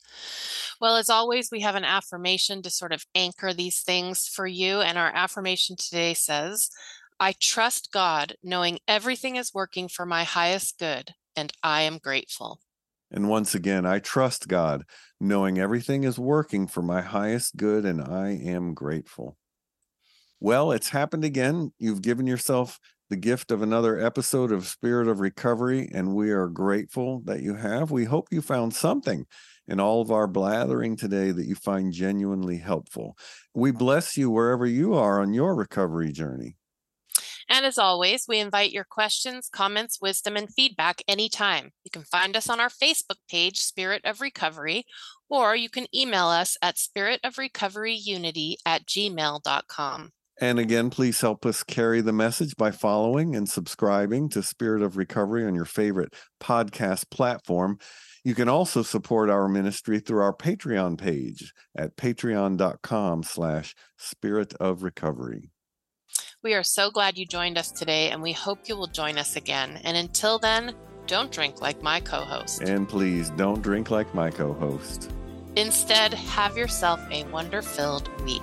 Well, 0.80 0.96
as 0.96 1.10
always, 1.10 1.50
we 1.50 1.60
have 1.60 1.74
an 1.74 1.84
affirmation 1.84 2.62
to 2.62 2.70
sort 2.70 2.92
of 2.92 3.06
anchor 3.14 3.52
these 3.52 3.80
things 3.82 4.26
for 4.28 4.46
you. 4.46 4.80
And 4.80 4.98
our 4.98 5.14
affirmation 5.14 5.76
today 5.76 6.14
says, 6.14 6.70
I 7.20 7.32
trust 7.32 7.92
God, 7.92 8.36
knowing 8.42 8.80
everything 8.88 9.36
is 9.36 9.54
working 9.54 9.88
for 9.88 10.06
my 10.06 10.24
highest 10.24 10.78
good, 10.78 11.14
and 11.36 11.52
I 11.62 11.82
am 11.82 11.98
grateful. 11.98 12.60
And 13.12 13.28
once 13.28 13.54
again, 13.54 13.84
I 13.84 13.98
trust 13.98 14.48
God, 14.48 14.84
knowing 15.20 15.58
everything 15.58 16.04
is 16.04 16.18
working 16.18 16.66
for 16.66 16.80
my 16.80 17.02
highest 17.02 17.56
good, 17.56 17.84
and 17.84 18.00
I 18.00 18.30
am 18.30 18.72
grateful. 18.72 19.36
Well, 20.40 20.72
it's 20.72 20.88
happened 20.88 21.24
again. 21.24 21.72
You've 21.78 22.02
given 22.02 22.26
yourself 22.26 22.80
the 23.10 23.16
gift 23.16 23.50
of 23.50 23.60
another 23.60 24.00
episode 24.00 24.50
of 24.50 24.66
Spirit 24.66 25.06
of 25.06 25.20
Recovery, 25.20 25.90
and 25.92 26.14
we 26.14 26.30
are 26.30 26.48
grateful 26.48 27.20
that 27.26 27.42
you 27.42 27.56
have. 27.56 27.90
We 27.90 28.06
hope 28.06 28.28
you 28.30 28.40
found 28.40 28.74
something 28.74 29.26
in 29.68 29.78
all 29.78 30.00
of 30.00 30.10
our 30.10 30.26
blathering 30.26 30.96
today 30.96 31.30
that 31.30 31.44
you 31.44 31.54
find 31.54 31.92
genuinely 31.92 32.56
helpful. 32.56 33.16
We 33.54 33.70
bless 33.70 34.16
you 34.16 34.30
wherever 34.30 34.64
you 34.66 34.94
are 34.94 35.20
on 35.20 35.34
your 35.34 35.54
recovery 35.54 36.10
journey. 36.10 36.56
And 37.52 37.66
as 37.66 37.76
always, 37.76 38.24
we 38.26 38.38
invite 38.38 38.72
your 38.72 38.86
questions, 38.88 39.50
comments, 39.52 40.00
wisdom, 40.00 40.38
and 40.38 40.50
feedback 40.50 41.02
anytime. 41.06 41.72
You 41.84 41.90
can 41.90 42.02
find 42.02 42.34
us 42.34 42.48
on 42.48 42.60
our 42.60 42.70
Facebook 42.70 43.18
page, 43.30 43.58
Spirit 43.58 44.00
of 44.06 44.22
Recovery, 44.22 44.86
or 45.28 45.54
you 45.54 45.68
can 45.68 45.86
email 45.94 46.28
us 46.28 46.56
at 46.62 46.76
spiritofrecoveryunity 46.76 48.54
at 48.64 48.86
gmail.com. 48.86 50.12
And 50.40 50.58
again, 50.58 50.88
please 50.88 51.20
help 51.20 51.44
us 51.44 51.62
carry 51.62 52.00
the 52.00 52.12
message 52.14 52.56
by 52.56 52.70
following 52.70 53.36
and 53.36 53.46
subscribing 53.46 54.30
to 54.30 54.42
Spirit 54.42 54.80
of 54.82 54.96
Recovery 54.96 55.44
on 55.44 55.54
your 55.54 55.66
favorite 55.66 56.14
podcast 56.42 57.10
platform. 57.10 57.78
You 58.24 58.34
can 58.34 58.48
also 58.48 58.82
support 58.82 59.28
our 59.28 59.46
ministry 59.46 60.00
through 60.00 60.22
our 60.22 60.34
Patreon 60.34 60.96
page 60.96 61.52
at 61.76 61.96
patreon.com 61.98 63.24
slash 63.24 63.74
spirit 63.98 64.54
of 64.54 64.82
recovery. 64.82 65.51
We 66.42 66.54
are 66.54 66.64
so 66.64 66.90
glad 66.90 67.18
you 67.18 67.24
joined 67.24 67.56
us 67.56 67.70
today, 67.70 68.10
and 68.10 68.20
we 68.20 68.32
hope 68.32 68.68
you 68.68 68.74
will 68.76 68.88
join 68.88 69.16
us 69.16 69.36
again. 69.36 69.80
And 69.84 69.96
until 69.96 70.40
then, 70.40 70.74
don't 71.06 71.30
drink 71.30 71.60
like 71.60 71.80
my 71.82 72.00
co 72.00 72.16
host. 72.16 72.62
And 72.62 72.88
please 72.88 73.30
don't 73.30 73.62
drink 73.62 73.90
like 73.90 74.12
my 74.12 74.28
co 74.28 74.52
host. 74.52 75.12
Instead, 75.54 76.12
have 76.14 76.56
yourself 76.56 77.00
a 77.12 77.22
wonder 77.26 77.62
filled 77.62 78.08
week. 78.24 78.42